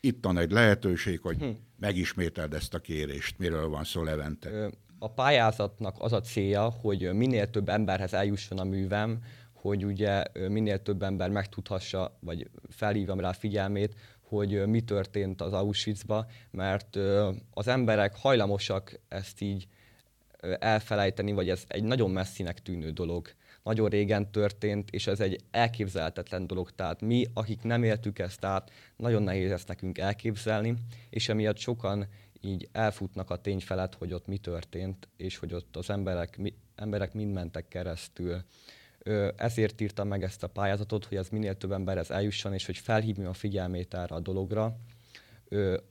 Itt 0.00 0.24
van 0.24 0.38
egy 0.38 0.50
lehetőség, 0.50 1.20
hogy 1.20 1.38
hm. 1.38 1.48
megismételd 1.76 2.54
ezt 2.54 2.74
a 2.74 2.78
kérést. 2.78 3.38
Miről 3.38 3.68
van 3.68 3.84
szó, 3.84 4.02
Levente? 4.02 4.70
A 4.98 5.10
pályázatnak 5.10 5.96
az 5.98 6.12
a 6.12 6.20
célja, 6.20 6.62
hogy 6.62 7.12
minél 7.12 7.50
több 7.50 7.68
emberhez 7.68 8.14
eljusson 8.14 8.58
a 8.58 8.64
művem, 8.64 9.18
hogy 9.52 9.84
ugye 9.84 10.22
minél 10.48 10.82
több 10.82 11.02
ember 11.02 11.30
megtudhassa, 11.30 12.18
vagy 12.20 12.50
felhívjam 12.68 13.20
rá 13.20 13.32
figyelmét, 13.32 13.94
hogy 14.28 14.66
mi 14.66 14.80
történt 14.80 15.40
az 15.40 15.52
Auschwitzba, 15.52 16.26
mert 16.50 16.96
az 17.50 17.68
emberek 17.68 18.16
hajlamosak 18.16 19.00
ezt 19.08 19.40
így 19.40 19.68
elfelejteni, 20.58 21.32
vagy 21.32 21.48
ez 21.48 21.64
egy 21.68 21.82
nagyon 21.82 22.10
messzinek 22.10 22.62
tűnő 22.62 22.90
dolog. 22.90 23.28
Nagyon 23.62 23.88
régen 23.88 24.30
történt, 24.30 24.90
és 24.90 25.06
ez 25.06 25.20
egy 25.20 25.40
elképzelhetetlen 25.50 26.46
dolog. 26.46 26.70
Tehát 26.70 27.00
mi, 27.00 27.26
akik 27.34 27.62
nem 27.62 27.82
éltük 27.82 28.18
ezt 28.18 28.44
át, 28.44 28.70
nagyon 28.96 29.22
nehéz 29.22 29.50
ezt 29.50 29.68
nekünk 29.68 29.98
elképzelni, 29.98 30.74
és 31.10 31.28
emiatt 31.28 31.56
sokan 31.56 32.06
így 32.40 32.68
elfutnak 32.72 33.30
a 33.30 33.36
tény 33.36 33.60
felett, 33.60 33.94
hogy 33.94 34.12
ott 34.12 34.26
mi 34.26 34.38
történt, 34.38 35.08
és 35.16 35.36
hogy 35.36 35.54
ott 35.54 35.76
az 35.76 35.90
emberek, 35.90 36.36
mi, 36.36 36.54
emberek 36.74 37.12
mind 37.12 37.32
mentek 37.32 37.68
keresztül. 37.68 38.42
Ezért 39.36 39.80
írtam 39.80 40.08
meg 40.08 40.22
ezt 40.22 40.42
a 40.42 40.48
pályázatot, 40.48 41.04
hogy 41.04 41.16
ez 41.16 41.28
minél 41.28 41.56
több 41.56 41.72
emberhez 41.72 42.10
eljusson, 42.10 42.52
és 42.52 42.66
hogy 42.66 42.76
felhívjam 42.76 43.28
a 43.28 43.32
figyelmét 43.32 43.94
erre 43.94 44.14
a 44.14 44.20
dologra. 44.20 44.76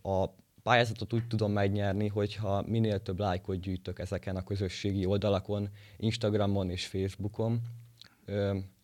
A 0.01 0.25
pályázatot 0.63 1.13
úgy 1.13 1.27
tudom 1.27 1.51
megnyerni, 1.51 2.07
hogyha 2.07 2.61
minél 2.61 3.01
több 3.01 3.19
lájkot 3.19 3.59
gyűjtök 3.59 3.99
ezeken 3.99 4.35
a 4.35 4.43
közösségi 4.43 5.05
oldalakon, 5.05 5.69
Instagramon 5.97 6.69
és 6.69 6.85
Facebookon. 6.85 7.61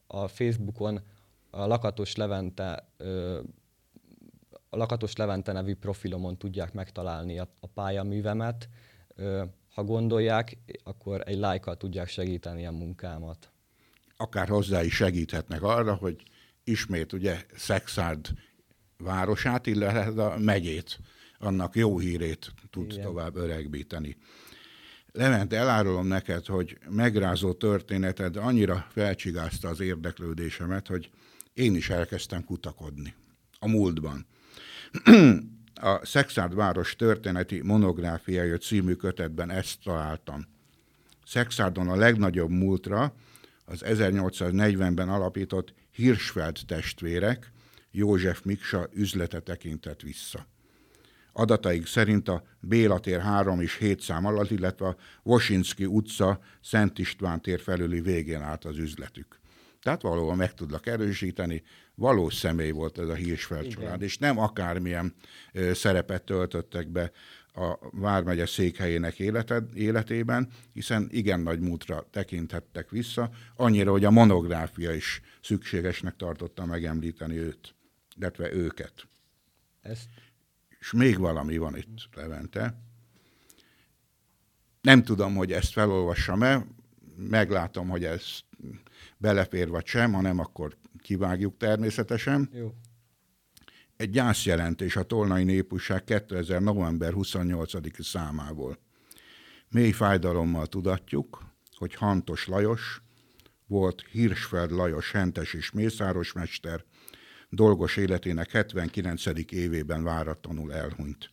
A 0.07 0.27
Facebookon 0.27 1.01
a 1.49 1.65
Lakatos 1.65 2.15
Levente 2.15 2.87
a 4.69 4.77
Lakatos 4.77 5.15
Levente 5.15 5.51
nevű 5.51 5.75
profilomon 5.75 6.37
tudják 6.37 6.73
megtalálni 6.73 7.39
a, 7.39 7.47
a 7.59 7.67
pályaművemet. 7.67 8.69
Ha 9.73 9.83
gondolják, 9.83 10.57
akkor 10.83 11.21
egy 11.25 11.37
lájkkal 11.37 11.77
tudják 11.77 12.07
segíteni 12.07 12.65
a 12.65 12.71
munkámat. 12.71 13.52
Akár 14.23 14.47
hozzá 14.47 14.83
is 14.83 14.95
segíthetnek 14.95 15.63
arra, 15.63 15.93
hogy 15.93 16.23
ismét 16.63 17.13
ugye 17.13 17.45
Szexárd 17.55 18.27
városát, 18.97 19.67
illetve 19.67 20.25
a 20.25 20.37
megyét 20.39 20.99
annak 21.37 21.75
jó 21.75 21.99
hírét 21.99 22.53
tud 22.69 22.91
Igen. 22.91 23.03
tovább 23.03 23.35
öregbíteni. 23.35 24.17
Levente, 25.11 25.57
elárulom 25.57 26.07
neked, 26.07 26.45
hogy 26.45 26.77
megrázó 26.89 27.53
történeted 27.53 28.35
annyira 28.35 28.87
felcsigázta 28.91 29.67
az 29.69 29.79
érdeklődésemet, 29.79 30.87
hogy 30.87 31.09
én 31.53 31.75
is 31.75 31.89
elkezdtem 31.89 32.43
kutakodni 32.43 33.13
a 33.59 33.67
múltban. 33.67 34.25
a 35.75 36.05
Szexárd 36.05 36.55
város 36.55 36.95
történeti 36.95 37.61
monográfiája 37.61 38.57
című 38.57 38.93
kötetben 38.93 39.49
ezt 39.49 39.79
találtam. 39.83 40.47
Szexárdon 41.25 41.89
a 41.89 41.95
legnagyobb 41.95 42.49
múltra 42.49 43.13
az 43.65 43.81
1840-ben 43.85 45.09
alapított 45.09 45.73
Hirschfeld 45.91 46.57
testvérek 46.67 47.51
József 47.91 48.41
Miksa 48.41 48.89
üzlete 48.93 49.39
tekintett 49.39 50.01
vissza 50.01 50.47
adataik 51.33 51.85
szerint 51.87 52.29
a 52.29 52.43
Béla 52.59 52.99
tér 52.99 53.21
3 53.21 53.61
és 53.61 53.77
7 53.77 54.01
szám 54.01 54.25
alatt, 54.25 54.51
illetve 54.51 54.87
a 54.87 54.95
Vosinski 55.23 55.85
utca 55.85 56.39
Szent 56.61 56.99
István 56.99 57.41
tér 57.41 57.59
felüli 57.59 58.01
végén 58.01 58.41
állt 58.41 58.65
az 58.65 58.77
üzletük. 58.77 59.39
Tehát 59.81 60.01
valóban 60.01 60.37
meg 60.37 60.53
tudlak 60.53 60.87
erősíteni, 60.87 61.63
valós 61.95 62.35
személy 62.35 62.71
volt 62.71 62.99
ez 62.99 63.07
a 63.07 63.13
Hirschfeld 63.13 63.67
család, 63.67 64.01
és 64.01 64.17
nem 64.17 64.39
akármilyen 64.39 65.13
ö, 65.53 65.73
szerepet 65.73 66.23
töltöttek 66.23 66.87
be 66.87 67.11
a 67.53 67.89
Vármegye 67.91 68.45
székhelyének 68.45 69.19
életed, 69.19 69.77
életében, 69.77 70.49
hiszen 70.73 71.07
igen 71.11 71.39
nagy 71.39 71.59
múltra 71.59 72.07
tekinthettek 72.11 72.89
vissza, 72.89 73.29
annyira, 73.55 73.91
hogy 73.91 74.05
a 74.05 74.11
monográfia 74.11 74.93
is 74.93 75.21
szükségesnek 75.41 76.15
tartotta 76.15 76.65
megemlíteni 76.65 77.37
őt, 77.37 77.75
illetve 78.15 78.53
őket. 78.53 79.07
Ezt 79.81 80.09
és 80.83 80.91
még 80.91 81.17
valami 81.17 81.57
van 81.57 81.77
itt, 81.77 82.09
Levente. 82.15 82.81
Nem 84.81 85.03
tudom, 85.03 85.35
hogy 85.35 85.51
ezt 85.51 85.71
felolvassam-e, 85.71 86.65
meglátom, 87.15 87.89
hogy 87.89 88.03
ez 88.03 88.23
belefér 89.17 89.69
vagy 89.69 89.85
sem, 89.85 90.13
ha 90.13 90.21
nem, 90.21 90.39
akkor 90.39 90.77
kivágjuk 91.01 91.57
természetesen. 91.57 92.49
Jó. 92.53 92.73
Egy 94.03 94.09
gyászjelentés 94.09 94.95
a 94.95 95.03
Tolnai 95.03 95.43
Népújság 95.43 96.03
2000. 96.03 96.61
november 96.61 97.13
28. 97.13 98.03
számából. 98.03 98.77
Mély 99.69 99.91
fájdalommal 99.91 100.67
tudatjuk, 100.67 101.43
hogy 101.75 101.95
Hantos 101.95 102.47
Lajos 102.47 103.01
volt 103.67 104.05
Hirsfeld 104.11 104.71
Lajos 104.71 105.11
hentes 105.11 105.53
és 105.53 105.71
mészárosmester, 105.71 106.83
dolgos 107.49 107.97
életének 107.97 108.51
79. 108.51 109.25
évében 109.51 110.03
váratlanul 110.03 110.73
elhunyt. 110.73 111.29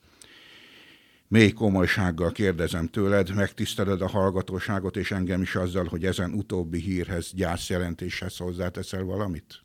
Mély 1.29 1.53
komolysággal 1.53 2.33
kérdezem 2.33 2.87
tőled, 2.87 3.35
megtiszteled 3.35 4.01
a 4.01 4.09
hallgatóságot 4.09 4.97
és 4.97 5.11
engem 5.11 5.43
is 5.43 5.55
azzal, 5.55 5.85
hogy 5.85 6.05
ezen 6.05 6.33
utóbbi 6.33 6.81
hírhez, 6.81 7.33
gyászjelentéshez 7.35 8.37
hozzáteszel 8.37 9.03
valamit? 9.03 9.61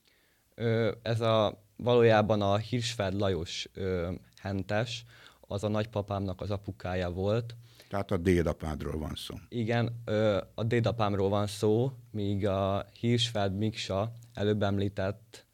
Ö, 0.56 0.91
ez 1.02 1.22
a 1.22 1.64
valójában 1.76 2.42
a 2.42 2.58
Hirsfeld 2.58 3.14
Lajos 3.14 3.70
ö, 3.74 4.12
hentes, 4.38 5.06
az 5.40 5.64
a 5.64 5.68
nagypapámnak 5.68 6.42
az 6.42 6.52
apukája 6.52 7.10
volt. 7.10 7.56
Tehát 7.90 8.12
a 8.12 8.18
dédapádról 8.18 8.98
van 8.98 9.16
szó. 9.16 9.36
Igen, 9.50 10.02
ö, 10.06 10.42
a 10.54 10.64
dédapámról 10.64 11.30
van 11.30 11.48
szó, 11.48 11.92
míg 12.12 12.48
a 12.48 12.86
Hirsfeld 13.00 13.58
Miksa 13.58 14.12
előbb 14.34 14.64
említett 14.64 15.46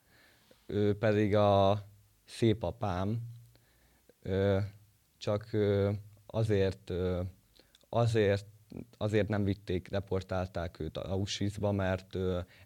ő 0.72 0.98
pedig 0.98 1.36
a 1.36 1.84
szép 2.26 2.64
apám, 2.64 3.22
csak 5.18 5.50
azért, 6.26 6.92
azért, 7.90 8.46
azért 8.98 9.28
nem 9.28 9.44
vitték, 9.44 9.90
deportálták 9.90 10.80
őt 10.80 10.98
Auschwitzba, 10.98 11.72
mert 11.72 12.18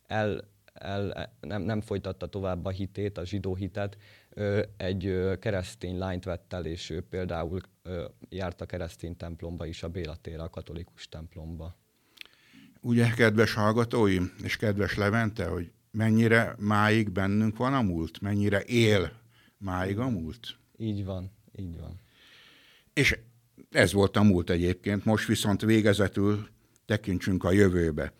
el, 0.07 0.47
el, 0.75 1.33
nem, 1.39 1.61
nem 1.61 1.81
folytatta 1.81 2.27
tovább 2.27 2.65
a 2.65 2.69
hitét, 2.69 3.17
a 3.17 3.25
zsidó 3.25 3.55
hitet. 3.55 3.97
Egy 4.77 5.19
keresztény 5.39 5.97
lányt 5.97 6.23
vett 6.23 6.53
el, 6.53 6.65
és 6.65 6.89
ő 6.89 7.01
például 7.01 7.61
járt 8.29 8.61
a 8.61 8.65
keresztény 8.65 9.17
templomba 9.17 9.65
is, 9.65 9.83
a 9.83 9.89
Béla 9.89 10.15
tér, 10.15 10.39
a 10.39 10.49
katolikus 10.49 11.09
templomba. 11.09 11.75
Ugye, 12.81 13.09
kedves 13.09 13.53
hallgatóim, 13.53 14.33
és 14.43 14.57
kedves 14.57 14.95
Levente, 14.95 15.45
hogy 15.45 15.71
mennyire 15.91 16.55
máig 16.59 17.09
bennünk 17.09 17.57
van 17.57 17.73
a 17.73 17.81
múlt, 17.81 18.21
mennyire 18.21 18.61
él 18.61 19.11
máig 19.57 19.99
a 19.99 20.09
múlt. 20.09 20.57
Így 20.77 21.05
van, 21.05 21.31
így 21.55 21.79
van. 21.79 21.99
És 22.93 23.19
ez 23.71 23.93
volt 23.93 24.15
a 24.17 24.23
múlt 24.23 24.49
egyébként, 24.49 25.05
most 25.05 25.27
viszont 25.27 25.61
végezetül 25.61 26.47
tekintsünk 26.85 27.43
a 27.43 27.51
jövőbe. 27.51 28.13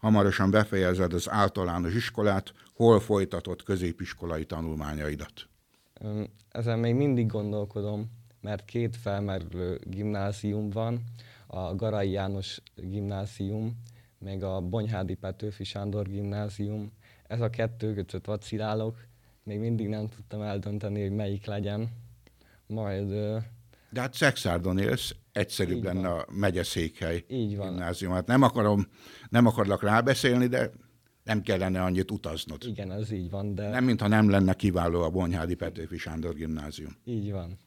Hamarosan 0.00 0.50
befejezed 0.50 1.12
az 1.12 1.30
általános 1.30 1.94
iskolát, 1.94 2.52
hol 2.74 3.00
folytatott 3.00 3.62
középiskolai 3.62 4.44
tanulmányaidat? 4.44 5.48
Ezen 6.48 6.78
még 6.78 6.94
mindig 6.94 7.26
gondolkodom, 7.26 8.10
mert 8.40 8.64
két 8.64 8.96
felmerülő 8.96 9.80
gimnázium 9.82 10.70
van, 10.70 11.02
a 11.46 11.74
Garai 11.74 12.10
János 12.10 12.60
gimnázium, 12.74 13.82
meg 14.18 14.42
a 14.42 14.60
Bonyhádi 14.60 15.14
Petőfi 15.14 15.64
Sándor 15.64 16.08
gimnázium, 16.08 16.92
ez 17.26 17.40
a 17.40 17.50
kettő 17.50 17.94
között 17.94 18.24
vacilálok, 18.24 18.96
még 19.42 19.58
mindig 19.58 19.88
nem 19.88 20.08
tudtam 20.08 20.42
eldönteni, 20.42 21.02
hogy 21.02 21.12
melyik 21.12 21.46
legyen. 21.46 21.88
Majd... 22.66 23.08
De 23.90 24.00
hát 24.00 24.14
Szexárdon 24.14 24.78
élsz, 24.78 25.14
egyszerűbb 25.32 25.82
lenne 25.82 26.08
a 26.08 26.26
megyeszékhely 26.32 27.24
Így 27.28 27.56
van. 27.56 27.68
gimnázium. 27.68 28.12
Hát 28.12 28.26
nem 28.26 28.42
akarom, 28.42 28.86
nem 29.28 29.46
akarlak 29.46 29.82
rábeszélni, 29.82 30.46
de 30.46 30.70
nem 31.24 31.42
kellene 31.42 31.82
annyit 31.82 32.10
utaznod. 32.10 32.64
Igen, 32.66 32.92
ez 32.92 33.10
így 33.10 33.30
van, 33.30 33.54
de... 33.54 33.68
Nem, 33.68 33.84
mintha 33.84 34.08
nem 34.08 34.30
lenne 34.30 34.54
kiváló 34.54 35.02
a 35.02 35.10
Bonyhádi 35.10 35.54
Petőfi 35.54 35.98
Sándor 35.98 36.34
gimnázium. 36.34 36.96
Így 37.04 37.32
van. 37.32 37.58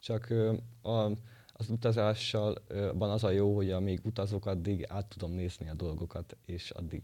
Csak 0.00 0.34
a, 0.82 1.04
az 1.52 1.68
utazással 1.70 2.54
van 2.94 3.10
az 3.10 3.24
a 3.24 3.30
jó, 3.30 3.54
hogy 3.54 3.70
amíg 3.70 4.00
utazok, 4.02 4.46
addig 4.46 4.84
át 4.88 5.06
tudom 5.06 5.32
nézni 5.32 5.68
a 5.68 5.74
dolgokat, 5.74 6.36
és 6.46 6.70
addig 6.70 7.02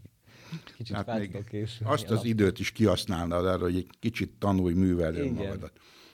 kicsit 0.77 0.95
hát 0.95 1.05
fel 1.05 1.25
tudok 1.25 1.45
készülni. 1.45 1.93
Azt 1.93 2.09
az 2.09 2.25
időt 2.25 2.59
is 2.59 2.71
kihasználnod 2.71 3.45
arra, 3.45 3.63
hogy 3.63 3.75
egy 3.75 3.89
kicsit 3.99 4.31
tanulj, 4.39 4.73
művelj 4.73 5.29
magadat. 5.29 5.71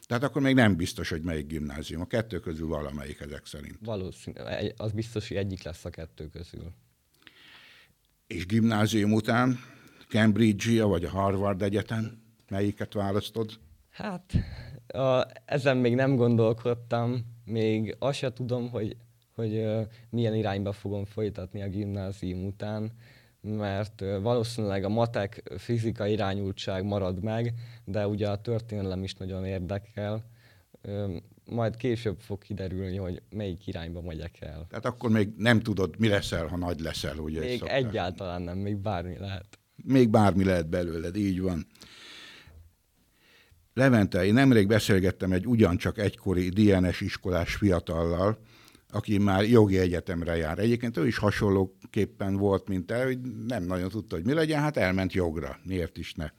Tehát 0.10 0.24
akkor 0.24 0.41
még 0.41 0.56
nem 0.56 0.76
biztos, 0.76 1.10
hogy 1.10 1.22
melyik 1.22 1.48
gimnázium. 1.48 2.02
A 2.02 2.06
kettő 2.06 2.39
közül 2.39 2.67
valamelyik 2.67 3.19
ezek 3.19 3.45
szerint. 3.45 3.78
Valószínű. 3.82 4.38
Az 4.78 4.91
biztos, 4.91 5.28
hogy 5.28 5.38
egyik 5.38 5.63
lesz 5.63 5.86
a 5.86 5.89
kettő 5.89 6.28
közül. 6.28 6.72
És 8.28 8.45
gimnázium 8.45 9.13
után 9.13 9.60
Cambridge-a 10.08 10.88
vagy 10.88 11.04
a 11.04 11.10
Harvard 11.10 11.62
Egyetem, 11.62 12.22
melyiket 12.50 12.93
választod? 12.93 13.60
Hát, 13.89 14.34
a, 14.88 15.26
ezen 15.45 15.78
még 15.78 15.95
nem 15.95 16.15
gondolkodtam. 16.15 17.26
Még 17.45 17.95
azt 18.00 18.17
sem 18.17 18.34
tudom, 18.34 18.69
hogy, 18.69 18.98
hogy 19.36 19.54
uh, 19.54 19.88
milyen 20.10 20.36
irányba 20.36 20.72
fogom 20.72 21.06
folytatni 21.06 21.62
a 21.62 21.67
gimnázium 21.67 22.45
után 22.45 22.91
mert 23.41 24.04
valószínűleg 24.21 24.84
a 24.84 24.89
matek 24.89 25.52
fizika 25.58 26.08
irányultság 26.08 26.84
marad 26.84 27.23
meg, 27.23 27.54
de 27.86 28.08
ugye 28.08 28.30
a 28.30 28.41
történelem 28.41 29.04
is 29.04 29.13
nagyon 29.13 29.45
érdekel. 29.45 30.23
Majd 31.45 31.75
később 31.75 32.19
fog 32.19 32.41
kiderülni, 32.41 32.97
hogy 32.97 33.21
melyik 33.30 33.67
irányba 33.67 34.02
megyek 34.02 34.41
el. 34.41 34.65
Tehát 34.69 34.86
akkor 34.86 35.10
még 35.10 35.30
nem 35.38 35.60
tudod, 35.60 35.99
mi 35.99 36.08
leszel, 36.08 36.47
ha 36.47 36.58
nagy 36.58 36.80
leszel, 36.80 37.17
ugye? 37.17 37.39
Még 37.39 37.63
egyáltalán 37.65 38.41
nem, 38.41 38.58
még 38.58 38.78
bármi 38.78 39.17
lehet. 39.17 39.60
Még 39.84 40.10
bármi 40.10 40.43
lehet 40.43 40.69
belőled, 40.69 41.15
így 41.15 41.41
van. 41.41 41.67
Levente, 43.73 44.25
én 44.25 44.34
nemrég 44.34 44.67
beszélgettem 44.67 45.32
egy 45.32 45.47
ugyancsak 45.47 45.97
egykori 45.97 46.49
DNS 46.49 47.02
iskolás 47.02 47.56
fiatallal, 47.56 48.38
aki 48.91 49.17
már 49.17 49.43
jogi 49.43 49.78
egyetemre 49.78 50.36
jár. 50.36 50.60
Egyébként 50.60 50.97
ő 50.97 51.08
is 51.08 51.17
hasonlóképpen 51.17 52.36
volt, 52.36 52.67
mint 52.67 52.86
te, 52.86 53.04
hogy 53.04 53.19
nem 53.47 53.63
nagyon 53.63 53.89
tudta, 53.89 54.15
hogy 54.15 54.25
mi 54.25 54.34
legyen, 54.34 54.62
hát 54.62 54.78
elment 54.78 55.13
jogra. 55.13 55.60
Miért 55.63 55.97
is 55.97 56.13
ne? 56.13 56.30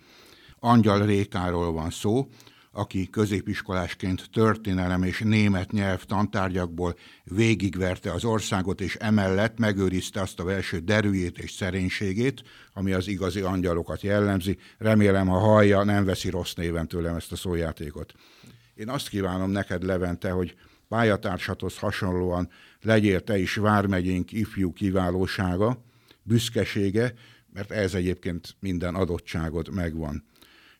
Angyal 0.58 1.06
Rékáról 1.06 1.72
van 1.72 1.90
szó, 1.90 2.28
aki 2.72 3.10
középiskolásként 3.10 4.30
történelem 4.32 5.02
és 5.02 5.20
német 5.24 5.72
nyelv 5.72 6.04
tantárgyakból 6.04 6.94
végigverte 7.24 8.12
az 8.12 8.24
országot, 8.24 8.80
és 8.80 8.94
emellett 8.96 9.58
megőrizte 9.58 10.20
azt 10.20 10.40
a 10.40 10.44
belső 10.44 10.78
derűjét 10.78 11.38
és 11.38 11.50
szerénységét, 11.52 12.42
ami 12.72 12.92
az 12.92 13.08
igazi 13.08 13.40
angyalokat 13.40 14.02
jellemzi. 14.02 14.58
Remélem, 14.78 15.26
ha 15.26 15.38
hallja, 15.38 15.82
nem 15.82 16.04
veszi 16.04 16.30
rossz 16.30 16.52
néven 16.52 16.88
tőlem 16.88 17.16
ezt 17.16 17.32
a 17.32 17.36
szójátékot. 17.36 18.14
Én 18.74 18.88
azt 18.88 19.08
kívánom 19.08 19.50
neked, 19.50 19.82
Levente, 19.82 20.30
hogy 20.30 20.54
pályatársathoz 20.90 21.78
hasonlóan 21.78 22.48
legyél 22.80 23.20
te 23.20 23.38
is 23.38 23.54
Vármegyénk 23.54 24.32
ifjú 24.32 24.72
kiválósága, 24.72 25.84
büszkesége, 26.22 27.14
mert 27.52 27.70
ez 27.70 27.94
egyébként 27.94 28.56
minden 28.60 28.94
adottságod 28.94 29.74
megvan. 29.74 30.24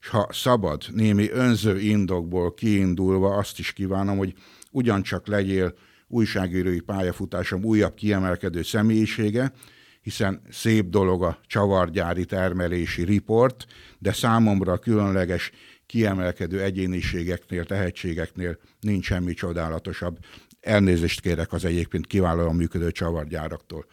És 0.01 0.09
ha 0.09 0.29
szabad, 0.31 0.85
némi 0.93 1.31
önző 1.31 1.81
indokból 1.81 2.55
kiindulva 2.55 3.37
azt 3.37 3.59
is 3.59 3.73
kívánom, 3.73 4.19
hogy 4.19 4.35
ugyancsak 4.71 5.27
legyél 5.27 5.75
újságírói 6.09 6.81
pályafutásom 6.81 7.65
újabb 7.65 7.95
kiemelkedő 7.95 8.63
személyisége, 8.63 9.53
hiszen 10.03 10.43
szép 10.51 10.89
dolog 10.89 11.23
a 11.23 11.39
csavargyári 11.47 12.25
termelési 12.25 13.05
riport, 13.05 13.67
de 13.99 14.13
számomra 14.13 14.79
különleges 14.79 15.51
kiemelkedő 15.91 16.63
egyéniségeknél, 16.63 17.65
tehetségeknél 17.65 18.59
nincs 18.81 19.05
semmi 19.05 19.35
csodálatosabb. 19.35 20.19
Elnézést 20.61 21.21
kérek 21.21 21.53
az 21.53 21.65
egyébként 21.65 22.07
kiválóan 22.07 22.55
működő 22.55 22.91
csavargyáraktól. 22.91 23.87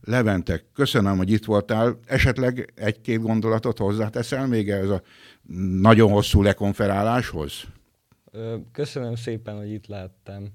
Levente, 0.00 0.62
köszönöm, 0.74 1.16
hogy 1.16 1.30
itt 1.30 1.44
voltál. 1.44 1.98
Esetleg 2.06 2.72
egy-két 2.74 3.20
gondolatot 3.20 3.78
hozzáteszel 3.78 4.46
még 4.46 4.70
ez 4.70 4.88
a 4.88 5.02
nagyon 5.80 6.10
hosszú 6.10 6.42
lekonferáláshoz? 6.42 7.64
Köszönöm 8.72 9.14
szépen, 9.14 9.56
hogy 9.56 9.70
itt 9.70 9.86
lehettem. 9.86 10.48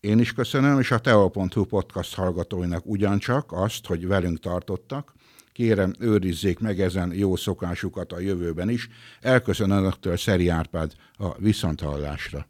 Én 0.00 0.18
is 0.18 0.32
köszönöm, 0.32 0.80
és 0.80 0.90
a 0.90 0.98
Teo.hu 0.98 1.64
podcast 1.64 2.14
hallgatóinak 2.14 2.86
ugyancsak 2.86 3.52
azt, 3.52 3.86
hogy 3.86 4.06
velünk 4.06 4.38
tartottak. 4.38 5.12
Kérem, 5.58 5.94
őrizzék 5.98 6.58
meg 6.58 6.80
ezen 6.80 7.12
jó 7.14 7.36
szokásukat 7.36 8.12
a 8.12 8.20
jövőben 8.20 8.68
is. 8.68 8.88
Elköszönöm 9.20 9.78
önöktől 9.78 10.16
Szeri 10.16 10.48
Árpád 10.48 10.92
a 11.16 11.38
viszonthallásra. 11.38 12.46